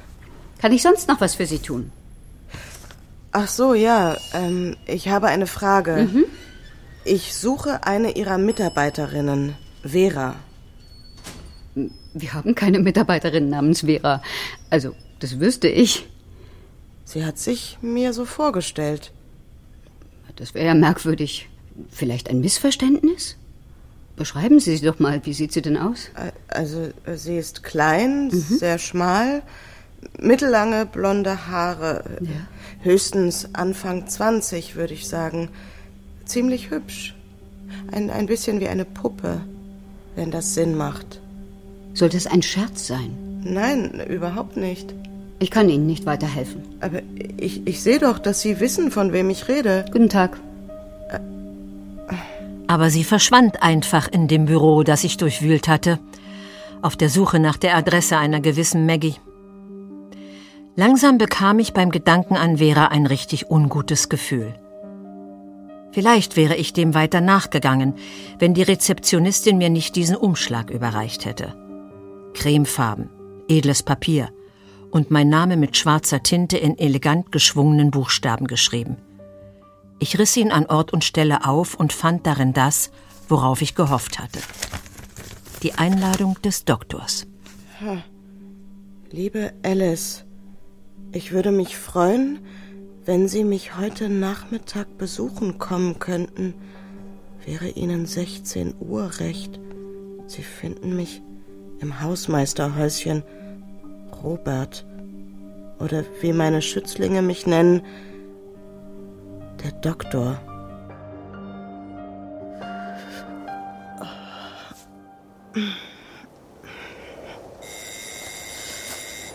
Kann 0.59 0.73
ich 0.73 0.83
sonst 0.83 1.09
noch 1.09 1.23
was 1.23 1.37
für 1.37 1.47
Sie 1.47 1.61
tun? 1.61 1.91
Ach 3.33 3.49
so, 3.49 3.73
ja. 3.73 4.19
Ähm, 4.35 4.77
ich 4.85 5.09
habe 5.09 5.29
eine 5.29 5.47
Frage. 5.47 6.07
Mhm. 6.13 6.25
Ich 7.07 7.33
suche 7.33 7.85
eine 7.85 8.15
Ihrer 8.15 8.37
Mitarbeiterinnen, 8.37 9.57
Vera. 9.83 10.37
Wir 12.13 12.35
haben 12.35 12.55
keine 12.55 12.79
Mitarbeiterin 12.79 13.49
namens 13.49 13.81
Vera. 13.81 14.21
Also, 14.69 14.95
das 15.19 15.41
wüsste 15.41 15.69
ich. 15.69 16.07
Sie 17.07 17.25
hat 17.25 17.39
sich 17.39 17.79
mir 17.81 18.13
so 18.13 18.27
vorgestellt. 18.27 19.13
Das 20.37 20.53
wäre 20.53 20.67
ja 20.67 20.75
merkwürdig. 20.75 21.49
Vielleicht 21.91 22.31
ein 22.31 22.41
Missverständnis? 22.41 23.37
Beschreiben 24.17 24.61
Sie 24.61 24.77
sie 24.77 24.87
doch 24.87 25.01
mal. 25.01 25.21
Wie 25.25 25.33
sieht 25.33 25.53
sie 25.53 25.63
denn 25.63 25.77
aus? 25.77 26.11
Also, 26.49 26.89
äh, 27.05 27.17
sie 27.17 27.37
ist 27.37 27.65
klein, 27.65 28.31
sehr 28.31 28.79
schmal, 28.79 29.43
mittellange 30.21 30.87
blonde 30.87 31.49
Haare. 31.49 32.05
äh, 32.21 32.85
Höchstens 32.85 33.49
Anfang 33.55 34.07
20, 34.07 34.77
würde 34.77 34.95
ich 34.95 35.09
sagen. 35.09 35.49
Ziemlich 36.27 36.71
hübsch. 36.71 37.15
Ein, 37.91 38.11
ein 38.11 38.27
bisschen 38.27 38.61
wie 38.61 38.69
eine 38.69 38.85
Puppe, 38.85 39.41
wenn 40.17 40.31
das 40.31 40.55
Sinn 40.55 40.77
macht. 40.77 41.21
Soll 41.95 42.09
das 42.11 42.27
ein 42.27 42.43
Scherz 42.43 42.87
sein? 42.87 43.41
Nein, 43.43 44.01
überhaupt 44.09 44.57
nicht. 44.57 44.95
Ich 45.39 45.51
kann 45.51 45.69
Ihnen 45.69 45.87
nicht 45.87 46.07
weiterhelfen. 46.07 46.63
Aber 46.81 47.01
ich, 47.37 47.67
ich 47.67 47.83
sehe 47.83 47.99
doch, 47.99 48.19
dass 48.19 48.41
Sie 48.43 48.61
wissen, 48.61 48.91
von 48.91 49.13
wem 49.13 49.29
ich 49.31 49.49
rede. 49.49 49.85
Guten 49.91 50.09
Tag. 50.09 50.39
Aber 52.75 52.91
sie 52.91 53.05
verschwand 53.05 53.63
einfach 53.63 54.09
in 54.09 54.27
dem 54.27 54.47
Büro, 54.47 54.83
das 54.83 55.05
ich 55.05 55.17
durchwühlt 55.17 55.69
hatte, 55.69 56.01
auf 56.83 56.97
der 56.97 57.09
Suche 57.09 57.39
nach 57.39 57.57
der 57.57 57.77
Adresse 57.77 58.17
einer 58.17 58.41
gewissen 58.41 58.85
Maggie. 58.85 59.15
Langsam 60.75 61.17
bekam 61.17 61.61
ich 61.61 61.73
beim 61.73 61.91
Gedanken 61.91 62.35
an 62.35 62.57
Vera 62.57 62.87
ein 62.87 63.07
richtig 63.07 63.49
ungutes 63.49 64.09
Gefühl. 64.09 64.55
Vielleicht 65.93 66.37
wäre 66.37 66.57
ich 66.57 66.73
dem 66.73 66.95
weiter 66.95 67.21
nachgegangen, 67.21 67.95
wenn 68.41 68.55
die 68.55 68.63
Rezeptionistin 68.65 69.57
mir 69.57 69.71
nicht 69.71 69.95
diesen 69.95 70.17
Umschlag 70.17 70.73
überreicht 70.73 71.27
hätte. 71.27 71.55
Cremefarben, 72.35 73.09
edles 73.47 73.85
Papier 73.85 74.31
und 74.91 75.13
mein 75.13 75.29
Name 75.29 75.57
mit 75.57 75.77
schwarzer 75.77 76.25
Tinte 76.25 76.59
in 76.59 76.77
elegant 76.77 77.31
geschwungenen 77.31 77.93
Buchstaben 77.93 78.49
geschrieben. 78.49 78.97
Ich 79.99 80.19
riss 80.19 80.37
ihn 80.37 80.51
an 80.51 80.67
Ort 80.67 80.93
und 80.93 81.05
Stelle 81.05 81.47
auf 81.47 81.75
und 81.75 81.93
fand 81.93 82.27
darin 82.27 82.53
das, 82.53 82.91
worauf 83.29 83.63
ich 83.63 83.75
gehofft 83.75 84.19
hatte. 84.19 84.41
Die 85.63 85.75
Einladung 85.75 86.41
des 86.43 86.65
Doktors. 86.65 87.27
Liebe 89.11 89.53
Alice, 89.63 90.25
ich 91.13 91.33
würde 91.33 91.53
mich 91.53 91.77
freuen, 91.77 92.41
wenn 93.05 93.29
Sie 93.29 93.45
mich 93.45 93.77
heute 93.77 94.09
Nachmittag 94.09 94.99
besuchen 94.99 95.59
kommen 95.59 95.99
könnten. 95.99 96.55
Wäre 97.45 97.69
Ihnen 97.69 98.07
16 98.07 98.75
Uhr 98.81 99.11
recht? 99.21 99.61
Sie 100.27 100.43
finden 100.43 100.97
mich 100.97 101.23
im 101.81 102.01
Hausmeisterhäuschen 102.01 103.23
Robert. 104.23 104.87
Oder 105.79 106.05
wie 106.21 106.33
meine 106.33 106.63
Schützlinge 106.63 107.21
mich 107.21 107.47
nennen, 107.47 107.83
der 109.65 109.73
Doktor. 109.73 110.39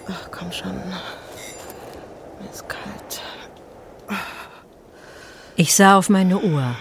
Ach, 0.07 0.31
komm 0.31 0.51
schon. 0.51 0.75
Mir 0.75 2.49
ist 2.51 2.69
kalt. 2.69 3.21
Ich 5.55 5.75
sah 5.75 5.97
auf 5.97 6.09
meine 6.09 6.39
Uhr, 6.39 6.75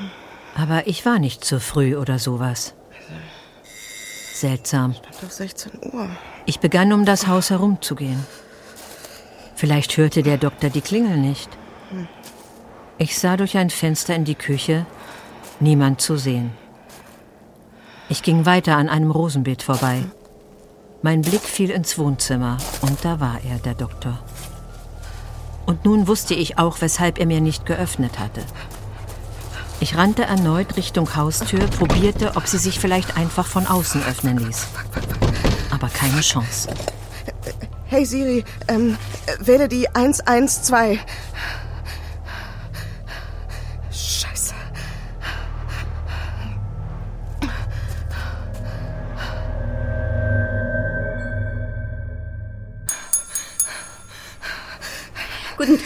aber 0.55 0.87
ich 0.87 1.05
war 1.07 1.19
nicht 1.19 1.45
zu 1.45 1.59
früh 1.59 1.97
oder 1.97 2.19
sowas. 2.19 2.75
Seltsam. 4.35 4.95
Doch 5.21 5.31
16 5.31 5.73
Uhr. 5.93 6.11
Ich 6.47 6.61
begann 6.61 6.93
um 6.93 7.05
das 7.05 7.27
Haus 7.27 7.51
herumzugehen. 7.51 8.25
Vielleicht 9.57 9.97
hörte 9.97 10.23
der 10.23 10.37
Doktor 10.37 10.71
die 10.71 10.81
Klingel 10.81 11.17
nicht. 11.17 11.58
Ich 13.01 13.17
sah 13.17 13.37
durch 13.37 13.57
ein 13.57 13.71
Fenster 13.71 14.17
in 14.17 14.25
die 14.25 14.35
Küche, 14.35 14.85
niemand 15.61 16.01
zu 16.01 16.17
sehen. 16.17 16.51
Ich 18.09 18.25
ging 18.25 18.45
weiter 18.45 18.77
an 18.77 18.89
einem 18.89 19.13
Rosenbeet 19.13 19.63
vorbei. 19.63 20.03
Mein 21.03 21.23
Blick 21.23 21.43
fiel 21.43 21.71
ins 21.71 21.97
Wohnzimmer 21.97 22.59
und 22.81 23.05
da 23.05 23.21
war 23.21 23.39
er, 23.49 23.59
der 23.59 23.75
Doktor. 23.75 24.19
Und 25.65 25.85
nun 25.85 26.09
wusste 26.09 26.35
ich 26.35 26.59
auch, 26.59 26.81
weshalb 26.81 27.21
er 27.21 27.27
mir 27.27 27.41
nicht 27.41 27.67
geöffnet 27.67 28.19
hatte. 28.19 28.43
Ich 29.79 29.97
rannte 29.97 30.25
erneut 30.25 30.77
Richtung 30.77 31.15
Haustür, 31.15 31.61
probierte, 31.69 32.33
ob 32.35 32.49
sie 32.49 32.59
sich 32.59 32.81
vielleicht 32.81 33.17
einfach 33.17 33.47
von 33.47 33.69
außen 33.69 34.03
öffnen 34.07 34.39
ließ. 34.39 34.67
Aber 35.71 35.89
keine 35.89 36.21
Chance. 36.21 36.69
Hey 37.85 38.05
Siri, 38.05 38.45
ähm, 38.67 38.99
äh, 39.27 39.47
wähle 39.47 39.69
die 39.69 39.89
112. 39.95 40.99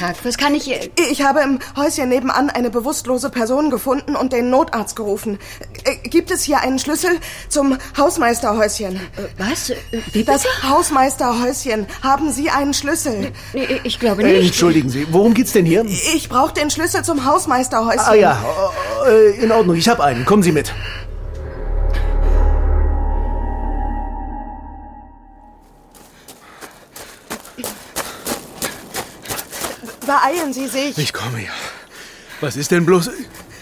Tag. 0.03 0.17
Was 0.25 0.37
kann 0.37 0.55
ich... 0.55 0.69
äh, 0.71 0.91
Ich 1.11 1.23
habe 1.23 1.41
im 1.41 1.59
Häuschen 1.77 2.09
nebenan 2.09 2.51
eine 2.51 2.71
bewusstlose 2.71 3.31
Person 3.31 3.71
gefunden 3.71 4.17
und 4.17 4.33
den 4.33 4.51
Notarzt 4.51 4.97
gerufen. 4.97 5.39
Äh, 5.85 6.09
Gibt 6.09 6.31
es 6.31 6.43
hier 6.43 6.61
einen 6.61 6.79
Schlüssel 6.79 7.11
zum 7.49 7.79
Hausmeisterhäuschen? 7.97 9.01
Was? 9.39 9.71
Äh, 9.71 9.77
Wie 10.13 10.25
Das 10.25 10.43
bitte? 10.43 10.69
Hausmeisterhäuschen. 10.71 11.87
Haben 12.03 12.33
Sie 12.33 12.51
einen 12.51 12.75
Schlüssel? 12.75 13.31
Nee, 13.53 13.81
ich 13.85 13.99
glaube 14.01 14.23
Äh, 14.23 14.39
nicht. 14.39 14.47
entschuldigen 14.49 14.89
Sie, 14.89 15.07
worum 15.11 15.35
geht's 15.35 15.53
denn 15.53 15.67
hier? 15.67 15.85
Ich 15.85 16.29
brauche 16.29 16.53
den 16.53 16.71
Schlüssel 16.71 17.05
zum 17.05 17.25
Hausmeisterhäuschen. 17.25 18.01
Ah 18.05 18.15
ja, 18.15 18.43
in 19.41 19.53
Ordnung, 19.53 19.77
ich 19.77 19.89
habe 19.89 20.03
einen. 20.03 20.25
Kommen 20.25 20.43
Sie 20.43 20.53
mit. 20.53 20.73
Beeilen 30.13 30.53
Sie 30.53 30.69
sich. 30.69 30.99
Ich 30.99 31.13
komme 31.13 31.43
ja. 31.43 31.51
Was 32.41 32.57
ist 32.57 32.71
denn 32.71 32.85
bloß... 32.85 33.09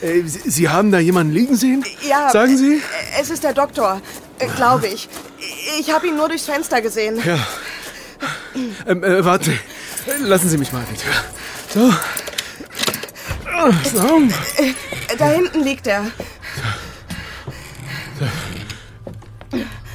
Äh, 0.03 0.23
Sie, 0.25 0.51
Sie 0.51 0.69
haben 0.69 0.91
da 0.91 0.99
jemanden 0.99 1.33
liegen 1.33 1.57
sehen? 1.57 1.85
Ja. 2.09 2.31
Sagen 2.31 2.57
Sie? 2.57 2.77
äh, 2.77 3.21
Es 3.21 3.31
ist 3.31 3.45
der 3.45 3.53
Doktor, 3.53 4.01
äh, 4.39 4.49
glaube 4.57 4.89
ich. 4.89 5.09
Ich 5.79 5.93
habe 5.93 6.09
ihn 6.09 6.17
nur 6.17 6.29
durchs 6.29 6.47
Fenster 6.47 6.81
gesehen. 6.81 7.21
Ja. 7.25 7.39
Ähm, 8.87 9.05
äh, 9.05 9.25
warte. 9.25 9.53
Lassen 10.19 10.49
Sie 10.49 10.59
mich 10.59 10.73
mal 10.73 10.85
bitte. 10.91 11.05
So. 11.73 11.93
So. 13.95 14.21
Äh, 14.57 14.73
Da 15.19 15.29
hinten 15.29 15.63
liegt 15.63 15.87
er. 15.87 16.07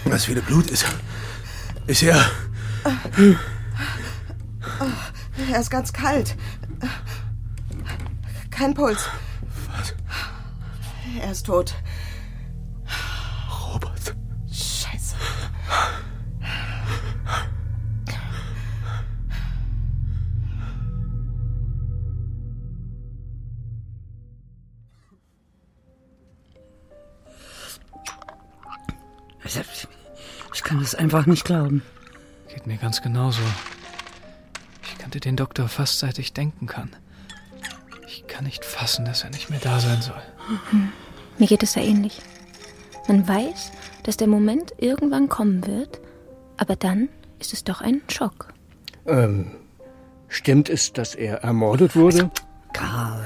was 0.05 0.27
wieder 0.29 0.41
Blut 0.41 0.69
ist. 0.71 0.85
Ist 1.87 2.03
er. 2.03 2.23
Er 5.37 5.59
ist 5.59 5.69
ganz 5.69 5.91
kalt. 5.93 6.35
Kein 8.49 8.73
Puls. 8.73 9.09
Was? 9.75 9.93
Er 11.21 11.31
ist 11.31 11.45
tot. 11.45 11.75
Robert. 13.73 14.15
Scheiße. 14.51 15.15
Ich, 29.43 29.87
ich 30.53 30.63
kann 30.63 30.81
es 30.81 30.95
einfach 30.95 31.25
nicht 31.25 31.45
glauben. 31.45 31.81
Geht 32.47 32.65
mir 32.67 32.77
ganz 32.77 33.01
genauso. 33.01 33.41
Kannte 35.15 35.29
den 35.29 35.37
Doktor 35.37 35.69
fast 35.69 35.99
seit 35.99 36.19
ich 36.19 36.33
denken 36.33 36.67
kann. 36.67 36.93
Ich 38.05 38.27
kann 38.27 38.43
nicht 38.43 38.65
fassen, 38.65 39.05
dass 39.05 39.23
er 39.23 39.29
nicht 39.29 39.49
mehr 39.49 39.61
da 39.61 39.79
sein 39.79 40.01
soll. 40.01 40.21
Mir 41.37 41.47
geht 41.47 41.63
es 41.63 41.75
ja 41.75 41.83
ähnlich. 41.83 42.19
Man 43.07 43.25
weiß, 43.25 43.71
dass 44.03 44.17
der 44.17 44.27
Moment 44.27 44.73
irgendwann 44.77 45.29
kommen 45.29 45.65
wird, 45.65 46.01
aber 46.57 46.75
dann 46.75 47.07
ist 47.39 47.53
es 47.53 47.63
doch 47.63 47.79
ein 47.79 48.01
Schock. 48.09 48.53
Ähm, 49.05 49.51
stimmt 50.27 50.67
es, 50.67 50.91
dass 50.91 51.15
er 51.15 51.43
ermordet 51.43 51.95
wurde? 51.95 52.29
Karl. 52.73 53.23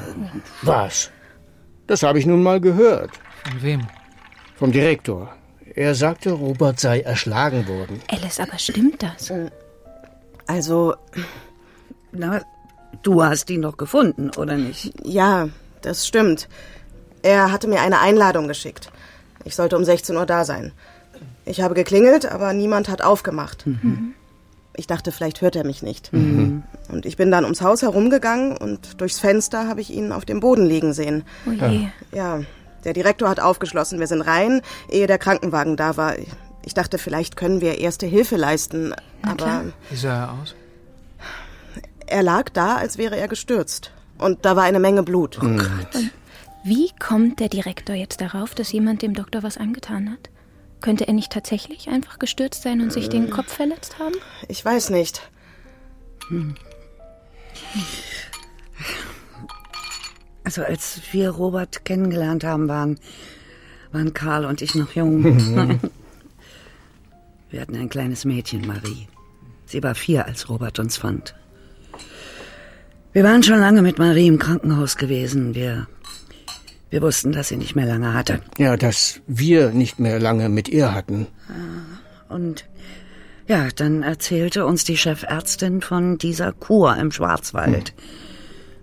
Was? 0.62 1.10
Das 1.88 2.04
habe 2.04 2.20
ich 2.20 2.28
nun 2.28 2.44
mal 2.44 2.62
gehört. 2.62 3.20
Von 3.50 3.64
wem? 3.64 3.88
Vom 4.58 4.72
Direktor. 4.72 5.34
Er 5.74 5.96
sagte, 5.96 6.34
Robert 6.34 6.80
sei 6.80 7.00
erschlagen 7.00 7.68
worden. 7.68 8.00
Alice, 8.10 8.40
aber 8.40 8.60
stimmt 8.60 9.02
das? 9.02 9.34
Also, 10.46 10.96
Na, 12.12 12.42
du 13.04 13.24
hast 13.24 13.50
ihn 13.50 13.62
doch 13.62 13.78
gefunden, 13.78 14.32
oder 14.38 14.58
nicht? 14.58 14.94
ja, 15.04 15.50
das 15.82 16.08
stimmt. 16.08 16.48
Er 17.22 17.52
hatte 17.52 17.68
mir 17.68 17.82
eine 17.82 18.00
Einladung 18.00 18.48
geschickt. 18.48 18.92
Ich 19.46 19.56
sollte 19.56 19.78
um 19.78 19.84
16 19.84 20.16
Uhr 20.16 20.26
da 20.26 20.46
sein. 20.46 20.72
Ich 21.46 21.62
habe 21.62 21.74
geklingelt, 21.74 22.26
aber 22.26 22.54
niemand 22.54 22.90
hat 22.90 23.02
aufgemacht. 23.02 23.66
Ich 24.76 24.88
dachte, 24.88 25.12
vielleicht 25.12 25.42
hört 25.42 25.56
er 25.56 25.66
mich 25.66 25.82
nicht. 25.82 26.12
Und 26.14 27.06
ich 27.06 27.18
bin 27.18 27.32
dann 27.32 27.44
ums 27.44 27.62
Haus 27.62 27.82
herumgegangen 27.82 28.56
und 28.56 29.02
durchs 29.02 29.20
Fenster 29.20 29.68
habe 29.68 29.82
ich 29.82 29.90
ihn 29.92 30.12
auf 30.12 30.26
dem 30.26 30.40
Boden 30.40 30.66
liegen 30.66 30.94
sehen. 30.94 31.24
Oh 31.48 31.52
je. 31.52 31.88
Ja, 32.14 32.42
der 32.86 32.94
Direktor 32.94 33.28
hat 33.30 33.40
aufgeschlossen. 33.40 34.00
Wir 34.00 34.08
sind 34.08 34.22
rein, 34.22 34.62
ehe 34.90 35.08
der 35.08 35.18
Krankenwagen 35.18 35.76
da 35.76 35.98
war. 35.98 36.16
Ich 36.66 36.74
dachte, 36.74 36.98
vielleicht 36.98 37.36
können 37.36 37.62
wir 37.62 37.80
erste 37.80 38.06
Hilfe 38.06 38.36
leisten. 38.38 38.94
Na 39.24 39.32
aber 39.32 39.36
klar. 39.36 39.64
Wie 39.90 39.96
sah 39.96 40.26
er 40.26 40.32
aus? 40.42 40.56
Er 42.12 42.24
lag 42.24 42.50
da, 42.50 42.76
als 42.76 42.98
wäre 42.98 43.18
er 43.18 43.28
gestürzt. 43.28 43.92
Und 44.18 44.46
da 44.46 44.56
war 44.56 44.64
eine 44.64 44.80
Menge 44.80 45.04
Blut. 45.04 45.40
Wie 46.64 46.90
kommt 47.00 47.40
der 47.40 47.50
Direktor 47.50 47.96
jetzt 47.96 48.20
darauf, 48.22 48.54
dass 48.54 48.72
jemand 48.72 49.02
dem 49.02 49.14
Doktor 49.14 49.44
was 49.44 49.58
angetan 49.58 50.12
hat? 50.12 50.30
Könnte 50.82 51.08
er 51.08 51.14
nicht 51.14 51.32
tatsächlich 51.32 51.90
einfach 51.90 52.20
gestürzt 52.20 52.64
sein 52.64 52.82
und 52.82 52.92
sich 52.92 53.10
den 53.10 53.30
Kopf 53.30 53.54
verletzt 53.54 54.00
haben? 54.00 54.16
Ich 54.48 54.64
weiß 54.64 54.90
nicht. 54.92 55.30
Also 60.44 60.64
als 60.64 61.02
wir 61.12 61.32
Robert 61.32 61.86
kennengelernt 61.86 62.44
haben, 62.44 62.68
waren, 62.68 63.00
waren 63.92 64.14
Karl 64.14 64.46
und 64.46 64.62
ich 64.62 64.76
noch 64.76 64.92
jung. 64.94 65.24
wir 67.50 67.62
hatten 67.62 67.76
ein 67.76 67.90
kleines 67.90 68.26
Mädchen, 68.26 68.66
Marie. 68.66 69.08
Sie 69.66 69.84
war 69.84 69.96
vier, 69.96 70.26
als 70.26 70.50
Robert 70.50 70.80
uns 70.80 70.98
fand. 70.98 71.36
Wir 73.12 73.24
waren 73.24 73.42
schon 73.42 73.60
lange 73.60 73.82
mit 73.82 73.98
Marie 73.98 74.28
im 74.28 74.38
Krankenhaus 74.38 74.96
gewesen. 74.96 75.56
Wir, 75.56 75.88
wir 76.92 77.02
wussten, 77.02 77.32
dass 77.32 77.48
sie 77.48 77.58
nicht 77.58 77.76
mehr 77.76 77.88
lange 77.88 78.14
hatte. 78.14 78.42
Ja, 78.60 78.78
dass 78.78 79.22
wir 79.26 79.72
nicht 79.72 80.00
mehr 80.00 80.20
lange 80.20 80.48
mit 80.48 80.70
ihr 80.70 80.94
hatten. 80.94 81.26
Und 82.30 82.66
ja, 83.48 83.70
dann 83.76 84.04
erzählte 84.04 84.64
uns 84.68 84.84
die 84.84 84.96
Chefärztin 84.96 85.82
von 85.82 86.20
dieser 86.20 86.54
Kur 86.54 86.96
im 86.98 87.12
Schwarzwald. 87.12 87.96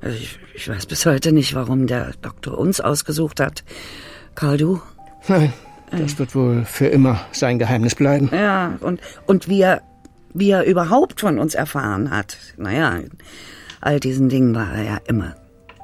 Also 0.00 0.16
ich, 0.16 0.38
ich 0.54 0.68
weiß 0.68 0.86
bis 0.86 1.06
heute 1.06 1.30
nicht, 1.30 1.54
warum 1.54 1.86
der 1.86 2.10
Doktor 2.20 2.58
uns 2.58 2.80
ausgesucht 2.80 3.38
hat. 3.38 3.62
Karl, 4.34 4.56
du? 4.56 4.82
Nein, 5.28 5.52
das 5.92 6.18
wird 6.18 6.34
wohl 6.34 6.64
für 6.64 6.88
immer 6.88 7.24
sein 7.30 7.60
Geheimnis 7.60 7.94
bleiben. 7.94 8.28
Ja, 8.32 8.76
und, 8.80 9.00
und 9.26 9.48
wie, 9.48 9.60
er, 9.60 9.82
wie 10.34 10.50
er 10.50 10.64
überhaupt 10.64 11.20
von 11.20 11.38
uns 11.38 11.54
erfahren 11.54 12.10
hat. 12.10 12.36
Naja, 12.56 12.98
all 13.86 14.00
diesen 14.00 14.28
Dingen 14.28 14.52
war 14.54 14.74
er 14.74 14.82
ja 14.82 15.00
immer 15.06 15.36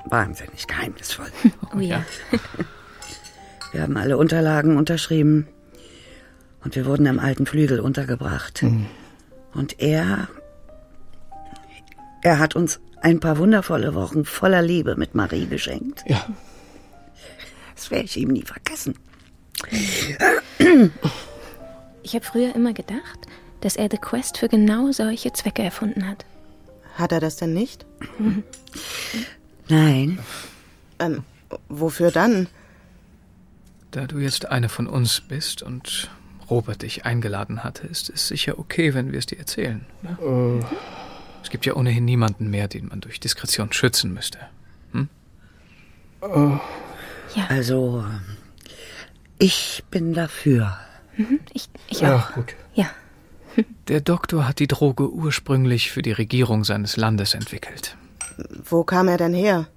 wahnsinnig 0.07 0.67
geheimnisvoll. 0.67 1.29
Oh 1.75 1.79
ja. 1.79 2.05
Wir 3.73 3.83
haben 3.83 3.97
alle 3.97 4.19
Unterlagen 4.19 4.77
unterschrieben 4.77 5.49
und 6.63 6.77
wir 6.77 6.85
wurden 6.85 7.07
im 7.07 7.19
alten 7.19 7.47
Flügel 7.47 7.81
untergebracht. 7.81 8.63
Und 9.55 9.81
er, 9.81 10.29
er 12.21 12.39
hat 12.39 12.55
uns 12.55 12.81
ein 13.01 13.19
paar 13.19 13.39
wundervolle 13.39 13.95
Wochen 13.95 14.27
voller 14.27 14.61
Liebe 14.61 14.97
mit 14.97 15.15
Marie 15.15 15.47
geschenkt. 15.47 16.05
Ja. 16.07 16.23
Das 17.75 17.91
werde 17.91 18.05
ich 18.05 18.19
ihm 18.19 18.29
nie 18.29 18.43
vergessen. 18.43 18.95
Ich 22.03 22.15
habe 22.15 22.25
früher 22.27 22.55
immer 22.55 22.75
gedacht, 22.75 23.21
dass 23.63 23.77
er 23.77 23.89
The 23.91 23.97
Quest 23.97 24.37
für 24.37 24.49
genau 24.49 24.93
solche 24.93 25.33
Zwecke 25.33 25.63
erfunden 25.63 26.07
hat. 26.07 26.27
Hat 26.95 27.13
er 27.13 27.21
das 27.21 27.37
denn 27.37 27.53
nicht? 27.55 27.87
Nein, 29.69 30.19
Ähm, 30.99 31.25
wofür 31.69 32.11
dann? 32.11 32.49
Da 33.91 34.07
du 34.07 34.19
jetzt 34.19 34.47
eine 34.47 34.69
von 34.69 34.87
uns 34.87 35.21
bist 35.21 35.63
und 35.63 36.11
Robert 36.49 36.83
dich 36.83 37.05
eingeladen 37.05 37.65
hatte, 37.65 37.87
ist 37.87 38.11
es 38.11 38.29
sicher 38.29 38.59
okay, 38.59 38.95
wenn 38.95 39.11
wir 39.13 39.19
es 39.19 39.27
dir 39.27 39.39
erzählen. 39.39 39.85
Ne? 40.03 40.65
Es 41.43 41.51
gibt 41.51 41.67
ja 41.67 41.75
ohnehin 41.75 42.05
niemanden 42.05 42.51
mehr, 42.51 42.69
den 42.69 42.89
man 42.89 43.01
durch 43.01 43.21
Diskretion 43.21 43.73
schützen 43.73 44.13
müsste. 44.15 44.39
also 47.49 48.05
ich 49.39 49.83
bin 49.91 50.15
dafür. 50.15 50.77
Ich, 51.53 51.69
ich 51.89 52.01
Ja, 52.01 52.17
auch. 52.17 52.33
gut. 52.35 52.55
Ja. 52.75 52.87
Der 53.89 54.01
Doktor 54.01 54.49
hat 54.49 54.59
die 54.59 54.69
Droge 54.69 55.11
ursprünglich 55.11 55.91
für 55.91 56.03
die 56.03 56.13
Regierung 56.13 56.65
seines 56.65 56.97
Landes 56.97 57.35
entwickelt. 57.35 57.97
Wo 58.65 58.85
kam 58.85 59.09
er 59.09 59.19
denn 59.19 59.35
her? 59.35 59.69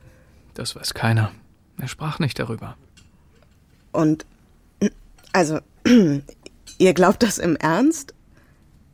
Das 0.54 0.76
weiß 0.76 0.94
keiner. 0.94 1.32
Er 1.78 1.88
sprach 1.88 2.20
nicht 2.20 2.40
darüber. 2.40 2.78
Und 3.92 4.26
also, 5.34 5.60
ihr 6.78 6.94
glaubt 6.94 7.24
das 7.24 7.38
im 7.38 7.56
Ernst? 7.58 8.14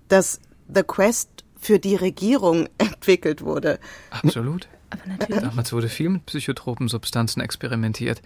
Dass 0.08 0.42
The 0.74 0.84
Quest 0.84 1.30
für 1.60 1.80
die 1.80 1.96
Regierung 1.96 2.68
entwickelt 2.78 3.44
wurde? 3.44 3.80
Absolut. 4.10 4.68
Aber 4.90 5.02
natürlich. 5.08 5.42
Damals 5.42 5.72
wurde 5.72 5.88
viel 5.88 6.10
mit 6.10 6.26
psychotropen 6.26 6.88
Substanzen 6.88 7.42
experimentiert. 7.42 8.22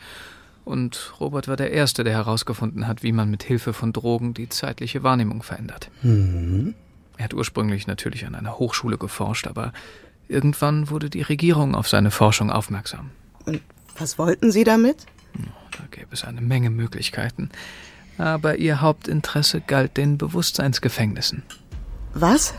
Und 0.66 1.14
Robert 1.20 1.48
war 1.48 1.56
der 1.56 1.72
Erste, 1.72 2.04
der 2.04 2.14
herausgefunden 2.14 2.88
hat, 2.88 3.04
wie 3.04 3.12
man 3.12 3.30
mit 3.30 3.44
Hilfe 3.44 3.72
von 3.72 3.94
Drogen 3.94 4.34
die 4.34 4.50
zeitliche 4.50 5.04
Wahrnehmung 5.04 5.44
verändert. 5.44 5.92
Er 7.18 7.24
hat 7.24 7.34
ursprünglich 7.34 7.88
natürlich 7.88 8.26
an 8.26 8.36
einer 8.36 8.58
Hochschule 8.58 8.98
geforscht, 8.98 9.48
aber 9.48 9.72
irgendwann 10.28 10.90
wurde 10.90 11.10
die 11.10 11.22
Regierung 11.22 11.76
auf 11.76 11.88
seine 11.88 12.10
Forschung 12.10 12.50
aufmerksam. 12.50 13.12
Und 13.46 13.62
was 13.98 14.18
wollten 14.18 14.52
Sie 14.52 14.64
damit? 14.64 15.06
Da 15.72 15.84
gäbe 15.92 16.08
es 16.12 16.24
eine 16.24 16.42
Menge 16.42 16.72
Möglichkeiten. 16.72 17.50
Aber 18.18 18.58
ihr 18.58 18.82
Hauptinteresse 18.82 19.62
galt 19.62 19.98
den 19.98 20.18
Bewusstseinsgefängnissen. 20.18 21.44
Was? 22.14 22.54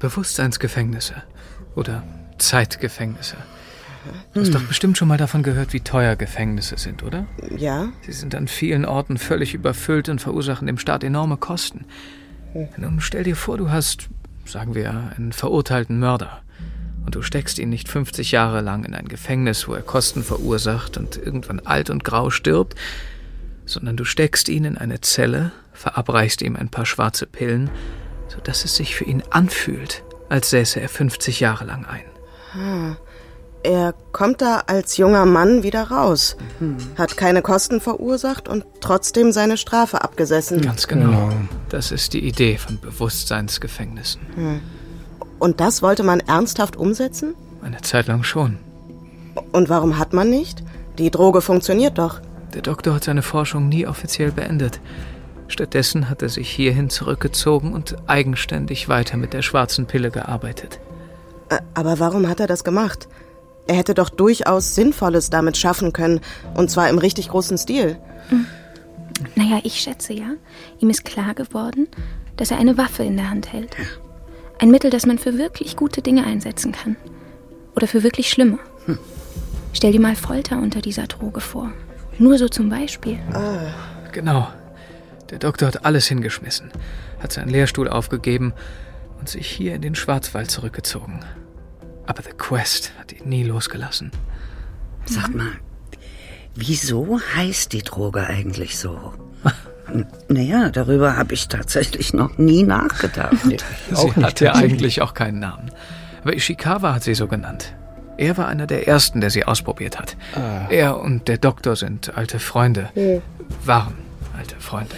Bewusstseinsgefängnisse 0.00 1.22
oder 1.74 2.02
Zeitgefängnisse. 2.38 3.36
Du 4.32 4.40
hast 4.40 4.54
doch 4.54 4.62
bestimmt 4.62 4.98
schon 4.98 5.08
mal 5.08 5.18
davon 5.18 5.42
gehört, 5.42 5.72
wie 5.72 5.80
teuer 5.80 6.16
Gefängnisse 6.16 6.76
sind, 6.78 7.02
oder? 7.02 7.26
Ja? 7.56 7.88
Sie 8.02 8.12
sind 8.12 8.34
an 8.34 8.48
vielen 8.48 8.84
Orten 8.84 9.18
völlig 9.18 9.54
überfüllt 9.54 10.08
und 10.08 10.20
verursachen 10.20 10.66
dem 10.66 10.78
Staat 10.78 11.04
enorme 11.04 11.36
Kosten. 11.36 11.84
Nun 12.76 13.00
stell 13.00 13.24
dir 13.24 13.36
vor, 13.36 13.58
du 13.58 13.70
hast, 13.70 14.08
sagen 14.44 14.74
wir, 14.74 15.12
einen 15.16 15.32
verurteilten 15.32 15.98
Mörder. 15.98 16.42
Und 17.04 17.14
du 17.14 17.22
steckst 17.22 17.58
ihn 17.58 17.68
nicht 17.68 17.88
50 17.88 18.32
Jahre 18.32 18.62
lang 18.62 18.84
in 18.84 18.94
ein 18.94 19.06
Gefängnis, 19.06 19.68
wo 19.68 19.74
er 19.74 19.82
Kosten 19.82 20.24
verursacht 20.24 20.96
und 20.96 21.16
irgendwann 21.16 21.60
alt 21.60 21.88
und 21.88 22.02
grau 22.02 22.30
stirbt, 22.30 22.74
sondern 23.64 23.96
du 23.96 24.04
steckst 24.04 24.48
ihn 24.48 24.64
in 24.64 24.76
eine 24.76 25.00
Zelle, 25.00 25.52
verabreichst 25.72 26.42
ihm 26.42 26.56
ein 26.56 26.68
paar 26.68 26.86
schwarze 26.86 27.26
Pillen, 27.26 27.70
sodass 28.28 28.64
es 28.64 28.74
sich 28.74 28.96
für 28.96 29.04
ihn 29.04 29.22
anfühlt, 29.30 30.02
als 30.28 30.50
säße 30.50 30.80
er 30.80 30.88
50 30.88 31.40
Jahre 31.40 31.64
lang 31.64 31.84
ein. 31.84 32.96
Er 33.66 33.94
kommt 34.12 34.42
da 34.42 34.62
als 34.68 34.96
junger 34.96 35.26
Mann 35.26 35.64
wieder 35.64 35.90
raus, 35.90 36.36
hat 36.96 37.16
keine 37.16 37.42
Kosten 37.42 37.80
verursacht 37.80 38.48
und 38.48 38.64
trotzdem 38.80 39.32
seine 39.32 39.56
Strafe 39.56 40.02
abgesessen. 40.02 40.60
Ganz 40.60 40.86
genau. 40.86 41.30
Das 41.68 41.90
ist 41.90 42.12
die 42.12 42.24
Idee 42.24 42.58
von 42.58 42.78
Bewusstseinsgefängnissen. 42.78 44.20
Hm. 44.36 44.60
Und 45.40 45.58
das 45.58 45.82
wollte 45.82 46.04
man 46.04 46.20
ernsthaft 46.20 46.76
umsetzen? 46.76 47.34
Eine 47.60 47.80
Zeit 47.80 48.06
lang 48.06 48.22
schon. 48.22 48.58
Und 49.50 49.68
warum 49.68 49.98
hat 49.98 50.12
man 50.12 50.30
nicht? 50.30 50.62
Die 50.98 51.10
Droge 51.10 51.40
funktioniert 51.40 51.98
doch. 51.98 52.20
Der 52.54 52.62
Doktor 52.62 52.94
hat 52.94 53.02
seine 53.02 53.22
Forschung 53.22 53.68
nie 53.68 53.84
offiziell 53.88 54.30
beendet. 54.30 54.80
Stattdessen 55.48 56.08
hat 56.08 56.22
er 56.22 56.28
sich 56.28 56.48
hierhin 56.48 56.88
zurückgezogen 56.88 57.74
und 57.74 57.96
eigenständig 58.06 58.88
weiter 58.88 59.16
mit 59.16 59.32
der 59.32 59.42
schwarzen 59.42 59.86
Pille 59.86 60.12
gearbeitet. 60.12 60.78
Aber 61.74 61.98
warum 61.98 62.28
hat 62.28 62.38
er 62.38 62.46
das 62.46 62.62
gemacht? 62.62 63.08
Er 63.66 63.76
hätte 63.76 63.94
doch 63.94 64.10
durchaus 64.10 64.74
Sinnvolles 64.74 65.30
damit 65.30 65.56
schaffen 65.56 65.92
können, 65.92 66.20
und 66.54 66.70
zwar 66.70 66.88
im 66.88 66.98
richtig 66.98 67.28
großen 67.28 67.58
Stil. 67.58 67.98
Hm. 68.28 68.46
Naja, 69.34 69.60
ich 69.64 69.80
schätze 69.80 70.12
ja, 70.12 70.32
ihm 70.78 70.90
ist 70.90 71.04
klar 71.04 71.34
geworden, 71.34 71.88
dass 72.36 72.50
er 72.50 72.58
eine 72.58 72.76
Waffe 72.76 73.02
in 73.02 73.16
der 73.16 73.30
Hand 73.30 73.52
hält. 73.52 73.76
Ein 74.58 74.70
Mittel, 74.70 74.90
das 74.90 75.06
man 75.06 75.18
für 75.18 75.38
wirklich 75.38 75.76
gute 75.76 76.02
Dinge 76.02 76.24
einsetzen 76.24 76.72
kann. 76.72 76.96
Oder 77.74 77.86
für 77.86 78.02
wirklich 78.02 78.30
schlimme. 78.30 78.58
Hm. 78.86 78.98
Stell 79.72 79.92
dir 79.92 80.00
mal 80.00 80.16
Folter 80.16 80.58
unter 80.58 80.80
dieser 80.80 81.06
Droge 81.06 81.40
vor. 81.40 81.72
Nur 82.18 82.38
so 82.38 82.48
zum 82.48 82.70
Beispiel. 82.70 83.18
Ah. 83.32 83.74
Genau. 84.16 84.48
Der 85.28 85.38
Doktor 85.38 85.68
hat 85.68 85.84
alles 85.84 86.06
hingeschmissen, 86.06 86.70
hat 87.20 87.34
seinen 87.34 87.50
Lehrstuhl 87.50 87.86
aufgegeben 87.86 88.54
und 89.20 89.28
sich 89.28 89.46
hier 89.46 89.74
in 89.74 89.82
den 89.82 89.94
Schwarzwald 89.94 90.50
zurückgezogen. 90.50 91.22
Aber 92.06 92.22
The 92.22 92.30
Quest 92.30 92.92
hat 92.98 93.12
ihn 93.12 93.28
nie 93.28 93.42
losgelassen. 93.42 94.10
Sag 95.04 95.34
mal, 95.34 95.52
wieso 96.54 97.20
heißt 97.36 97.72
die 97.72 97.82
Droge 97.82 98.26
eigentlich 98.26 98.78
so? 98.78 99.12
naja, 100.28 100.70
darüber 100.70 101.16
habe 101.16 101.34
ich 101.34 101.48
tatsächlich 101.48 102.12
noch 102.12 102.38
nie 102.38 102.62
nachgedacht. 102.62 103.36
sie 103.92 104.12
hat 104.22 104.40
ja 104.40 104.54
eigentlich 104.54 105.02
auch 105.02 105.14
keinen 105.14 105.38
Namen. 105.38 105.70
Aber 106.22 106.34
Ishikawa 106.34 106.94
hat 106.94 107.04
sie 107.04 107.14
so 107.14 107.28
genannt. 107.28 107.74
Er 108.18 108.36
war 108.36 108.48
einer 108.48 108.66
der 108.66 108.88
ersten, 108.88 109.20
der 109.20 109.30
sie 109.30 109.44
ausprobiert 109.44 109.98
hat. 109.98 110.16
Ah. 110.34 110.66
Er 110.70 110.98
und 110.98 111.28
der 111.28 111.38
Doktor 111.38 111.76
sind 111.76 112.16
alte 112.16 112.38
Freunde. 112.40 112.88
Ja. 112.94 113.20
Waren 113.64 113.94
alte 114.36 114.56
Freunde. 114.58 114.96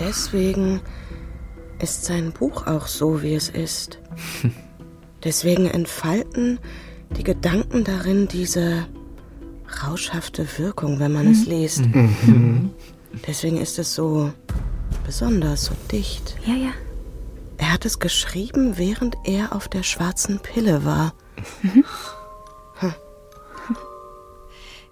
Deswegen 0.00 0.80
ist 1.80 2.04
sein 2.04 2.32
Buch 2.32 2.66
auch 2.66 2.86
so, 2.86 3.22
wie 3.22 3.34
es 3.34 3.48
ist. 3.48 3.98
Deswegen 5.24 5.66
entfalten 5.66 6.58
die 7.16 7.24
Gedanken 7.24 7.84
darin 7.84 8.28
diese 8.28 8.86
rauschhafte 9.82 10.46
Wirkung, 10.58 10.98
wenn 11.00 11.12
man 11.12 11.26
mhm. 11.26 11.32
es 11.32 11.46
liest. 11.46 11.84
Mhm. 11.86 12.70
Deswegen 13.26 13.56
ist 13.56 13.78
es 13.78 13.94
so 13.94 14.32
besonders, 15.04 15.66
so 15.66 15.74
dicht. 15.90 16.36
Ja, 16.46 16.54
ja. 16.54 16.70
Er 17.58 17.72
hat 17.72 17.84
es 17.84 17.98
geschrieben, 17.98 18.78
während 18.78 19.16
er 19.24 19.54
auf 19.54 19.68
der 19.68 19.82
schwarzen 19.82 20.38
Pille 20.40 20.84
war. 20.84 21.12
Mhm. 21.62 21.84
Hm. 22.78 22.94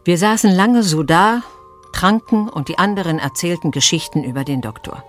Wir 0.05 0.19
saßen 0.19 0.51
lange 0.51 0.83
so 0.83 1.03
da, 1.03 1.43
tranken 1.93 2.49
und 2.49 2.69
die 2.69 2.79
anderen 2.79 3.19
erzählten 3.19 3.71
Geschichten 3.71 4.23
über 4.23 4.45
den 4.45 4.61
Doktor. 4.61 5.03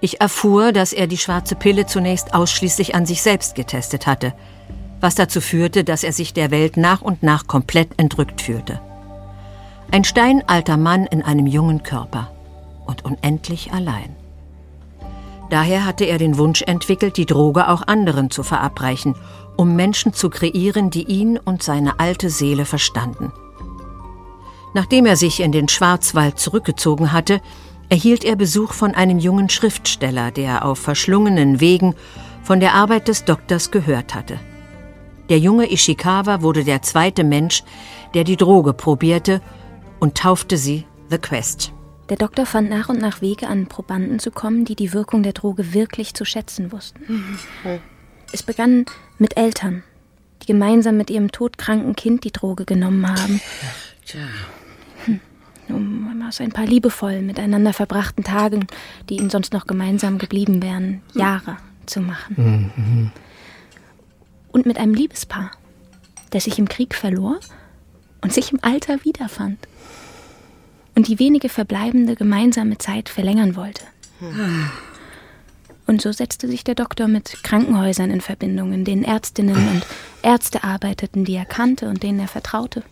Ich 0.00 0.20
erfuhr, 0.20 0.72
dass 0.72 0.92
er 0.92 1.06
die 1.06 1.18
schwarze 1.18 1.56
Pille 1.56 1.86
zunächst 1.86 2.34
ausschließlich 2.34 2.94
an 2.94 3.04
sich 3.04 3.22
selbst 3.22 3.54
getestet 3.54 4.06
hatte, 4.06 4.32
was 5.00 5.14
dazu 5.14 5.40
führte, 5.40 5.84
dass 5.84 6.04
er 6.04 6.12
sich 6.12 6.32
der 6.32 6.50
Welt 6.50 6.76
nach 6.76 7.02
und 7.02 7.22
nach 7.22 7.46
komplett 7.46 7.90
entrückt 7.96 8.40
fühlte. 8.40 8.80
Ein 9.90 10.04
steinalter 10.04 10.76
Mann 10.76 11.06
in 11.06 11.22
einem 11.22 11.46
jungen 11.46 11.82
Körper 11.82 12.30
und 12.86 13.04
unendlich 13.04 13.72
allein. 13.72 14.14
Daher 15.50 15.84
hatte 15.86 16.04
er 16.04 16.18
den 16.18 16.36
Wunsch 16.36 16.62
entwickelt, 16.62 17.16
die 17.16 17.26
Droge 17.26 17.68
auch 17.68 17.86
anderen 17.86 18.30
zu 18.30 18.42
verabreichen, 18.42 19.14
um 19.56 19.74
Menschen 19.74 20.12
zu 20.12 20.30
kreieren, 20.30 20.90
die 20.90 21.04
ihn 21.04 21.38
und 21.38 21.62
seine 21.62 21.98
alte 21.98 22.28
Seele 22.28 22.66
verstanden. 22.66 23.32
Nachdem 24.74 25.06
er 25.06 25.16
sich 25.16 25.40
in 25.40 25.50
den 25.50 25.68
Schwarzwald 25.68 26.38
zurückgezogen 26.38 27.12
hatte, 27.12 27.40
erhielt 27.88 28.24
er 28.24 28.36
Besuch 28.36 28.72
von 28.72 28.94
einem 28.94 29.18
jungen 29.18 29.48
Schriftsteller, 29.48 30.30
der 30.30 30.64
auf 30.64 30.78
verschlungenen 30.78 31.60
Wegen 31.60 31.94
von 32.42 32.60
der 32.60 32.74
Arbeit 32.74 33.08
des 33.08 33.24
Doktors 33.24 33.70
gehört 33.70 34.14
hatte. 34.14 34.38
Der 35.28 35.38
junge 35.38 35.70
Ishikawa 35.70 36.42
wurde 36.42 36.64
der 36.64 36.82
zweite 36.82 37.24
Mensch, 37.24 37.62
der 38.14 38.24
die 38.24 38.36
Droge 38.36 38.72
probierte 38.72 39.42
und 40.00 40.16
taufte 40.16 40.56
sie 40.56 40.86
The 41.10 41.18
Quest. 41.18 41.72
Der 42.08 42.16
Doktor 42.16 42.46
fand 42.46 42.70
nach 42.70 42.88
und 42.88 43.00
nach 43.00 43.20
Wege, 43.20 43.48
an 43.48 43.66
Probanden 43.66 44.18
zu 44.18 44.30
kommen, 44.30 44.64
die 44.64 44.76
die 44.76 44.94
Wirkung 44.94 45.22
der 45.22 45.34
Droge 45.34 45.74
wirklich 45.74 46.14
zu 46.14 46.24
schätzen 46.24 46.72
wussten. 46.72 47.00
Mhm. 47.06 47.80
Es 48.32 48.42
begann 48.42 48.86
mit 49.18 49.36
Eltern, 49.36 49.82
die 50.42 50.46
gemeinsam 50.46 50.96
mit 50.96 51.10
ihrem 51.10 51.30
todkranken 51.30 51.94
Kind 51.96 52.24
die 52.24 52.32
Droge 52.32 52.64
genommen 52.64 53.06
haben. 53.06 53.40
Tja. 54.06 54.20
Um 55.68 56.22
aus 56.28 56.40
ein 56.40 56.52
paar 56.52 56.66
liebevoll 56.66 57.22
miteinander 57.22 57.72
verbrachten 57.72 58.22
Tagen, 58.22 58.66
die 59.08 59.16
ihnen 59.16 59.30
sonst 59.30 59.52
noch 59.52 59.66
gemeinsam 59.66 60.18
geblieben 60.18 60.62
wären, 60.62 61.00
Jahre 61.14 61.56
zu 61.86 62.00
machen. 62.00 62.70
Mhm. 62.76 63.10
Und 64.52 64.66
mit 64.66 64.78
einem 64.78 64.94
Liebespaar, 64.94 65.50
das 66.30 66.44
sich 66.44 66.58
im 66.58 66.68
Krieg 66.68 66.94
verlor 66.94 67.40
und 68.20 68.32
sich 68.32 68.52
im 68.52 68.58
Alter 68.62 69.04
wiederfand 69.04 69.58
und 70.94 71.08
die 71.08 71.18
wenige 71.18 71.48
verbleibende 71.48 72.14
gemeinsame 72.14 72.76
Zeit 72.78 73.08
verlängern 73.08 73.56
wollte. 73.56 73.84
Und 75.86 76.02
so 76.02 76.12
setzte 76.12 76.48
sich 76.48 76.64
der 76.64 76.74
Doktor 76.74 77.08
mit 77.08 77.42
Krankenhäusern 77.42 78.10
in 78.10 78.20
Verbindung, 78.20 78.72
in 78.72 78.84
denen 78.84 79.04
Ärztinnen 79.04 79.56
und 79.56 79.86
Ärzte 80.22 80.64
arbeiteten, 80.64 81.24
die 81.24 81.34
er 81.34 81.46
kannte 81.46 81.88
und 81.88 82.02
denen 82.02 82.20
er 82.20 82.28
vertraute. 82.28 82.82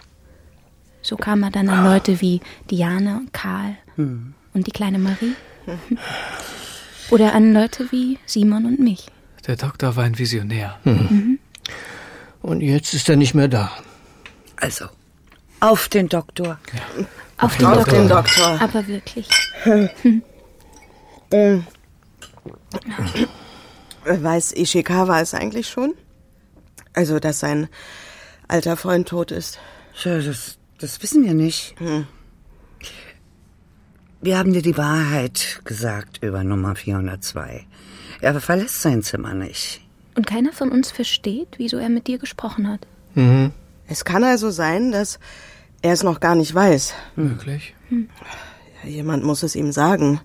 So 1.06 1.16
kam 1.16 1.44
er 1.44 1.52
dann 1.52 1.68
an 1.68 1.84
Leute 1.84 2.20
wie 2.20 2.40
Diana 2.68 3.18
und 3.18 3.32
Karl 3.32 3.76
hm. 3.94 4.34
und 4.54 4.66
die 4.66 4.72
kleine 4.72 4.98
Marie. 4.98 5.34
Oder 7.10 7.32
an 7.32 7.54
Leute 7.54 7.92
wie 7.92 8.18
Simon 8.26 8.66
und 8.66 8.80
mich. 8.80 9.06
Der 9.46 9.54
Doktor 9.54 9.94
war 9.94 10.02
ein 10.02 10.18
Visionär. 10.18 10.80
Mhm. 10.82 10.92
Mhm. 10.92 11.38
Und 12.42 12.60
jetzt 12.60 12.92
ist 12.92 13.08
er 13.08 13.14
nicht 13.14 13.34
mehr 13.34 13.46
da. 13.46 13.70
Also, 14.56 14.86
auf 15.60 15.88
den 15.88 16.08
Doktor. 16.08 16.58
Ja. 16.72 17.06
Auf, 17.38 17.56
den, 17.56 17.70
Doktor. 17.70 17.92
den, 17.92 18.08
Doktor. 18.08 18.60
Aber 18.60 18.88
wirklich. 18.88 19.28
ähm. 21.30 21.66
Weiß 24.04 24.52
Ishikawa 24.56 25.20
es 25.20 25.34
eigentlich 25.34 25.68
schon? 25.68 25.94
Also, 26.94 27.20
dass 27.20 27.38
sein 27.38 27.68
alter 28.48 28.76
Freund 28.76 29.06
tot 29.06 29.30
ist? 29.30 29.60
Ja, 30.02 30.18
das, 30.18 30.58
das 30.78 31.02
wissen 31.02 31.24
wir 31.24 31.34
nicht. 31.34 31.74
Hm. 31.78 32.06
Wir 34.20 34.38
haben 34.38 34.52
dir 34.52 34.62
die 34.62 34.76
Wahrheit 34.76 35.60
gesagt 35.64 36.22
über 36.22 36.42
Nummer 36.42 36.74
402. 36.74 37.66
Er 38.20 38.40
verlässt 38.40 38.82
sein 38.82 39.02
Zimmer 39.02 39.34
nicht. 39.34 39.80
Und 40.14 40.26
keiner 40.26 40.52
von 40.52 40.70
uns 40.70 40.90
versteht, 40.90 41.48
wieso 41.58 41.76
er 41.76 41.90
mit 41.90 42.06
dir 42.06 42.18
gesprochen 42.18 42.68
hat. 42.68 42.86
Mhm. 43.14 43.52
Es 43.86 44.04
kann 44.04 44.24
also 44.24 44.50
sein, 44.50 44.90
dass 44.90 45.18
er 45.82 45.92
es 45.92 46.02
noch 46.02 46.20
gar 46.20 46.34
nicht 46.34 46.54
weiß. 46.54 46.94
Möglich. 47.14 47.74
Hm. 47.88 48.08
Ja, 48.82 48.88
jemand 48.88 49.24
muss 49.24 49.42
es 49.42 49.54
ihm 49.54 49.72
sagen. 49.72 50.20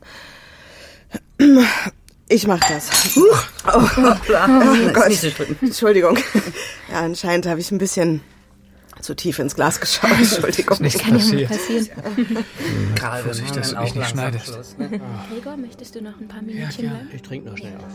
Ich 2.30 2.48
mach 2.48 2.60
das. 2.62 2.90
Oh, 3.18 3.22
oh, 3.68 3.90
oh 3.94 4.94
Gott. 4.94 5.62
Entschuldigung. 5.62 6.18
Ja, 6.90 7.02
anscheinend 7.02 7.46
habe 7.46 7.60
ich 7.60 7.72
ein 7.72 7.78
bisschen 7.78 8.22
zu 9.02 9.16
tief 9.16 9.40
ins 9.40 9.56
Glas 9.56 9.80
geschaut. 9.80 10.12
Entschuldigung. 10.18 10.78
Nichts 10.82 11.02
kann 11.02 11.14
passiert. 11.14 11.42
ja 11.42 11.48
passieren. 11.48 11.90
Karl, 12.96 13.24
Vorsicht, 13.24 13.56
dass 13.56 13.72
du 13.72 13.82
mich 13.82 13.96
nicht 13.96 14.10
schneidest. 14.10 14.80
Ne? 14.80 15.02
Gregor, 15.30 15.58
möchtest 15.58 15.96
du 15.96 16.02
noch 16.02 16.20
ein 16.20 16.28
paar 16.28 16.42
Minütchen 16.42 16.86
ja, 16.86 16.92
bleiben? 16.92 17.10
Ich 17.14 17.22
trinke 17.22 17.50
noch 17.50 17.58
schnell 17.58 17.74
aus. 17.78 17.94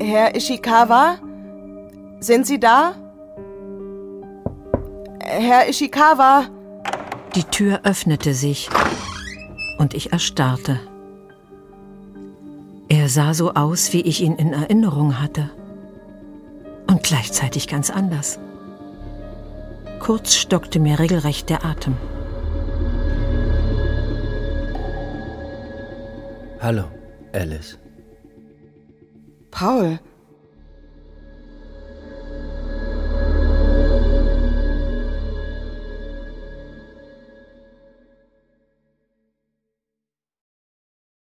Herr 0.00 0.34
Ishikawa? 0.34 1.18
Sind 2.20 2.46
Sie 2.46 2.60
da? 2.60 2.94
Herr 5.20 5.68
Ishikawa? 5.68 6.46
Die 7.34 7.44
Tür 7.44 7.80
öffnete 7.84 8.34
sich 8.34 8.68
und 9.78 9.94
ich 9.94 10.12
erstarrte. 10.12 10.80
Er 12.92 13.08
sah 13.08 13.32
so 13.32 13.54
aus, 13.54 13.94
wie 13.94 14.02
ich 14.02 14.20
ihn 14.20 14.34
in 14.34 14.52
Erinnerung 14.52 15.18
hatte. 15.18 15.48
Und 16.86 17.02
gleichzeitig 17.02 17.66
ganz 17.66 17.88
anders. 17.88 18.38
Kurz 19.98 20.34
stockte 20.34 20.78
mir 20.78 20.98
regelrecht 20.98 21.48
der 21.48 21.64
Atem. 21.64 21.96
Hallo, 26.60 26.84
Alice. 27.32 27.78
Paul. 29.50 29.98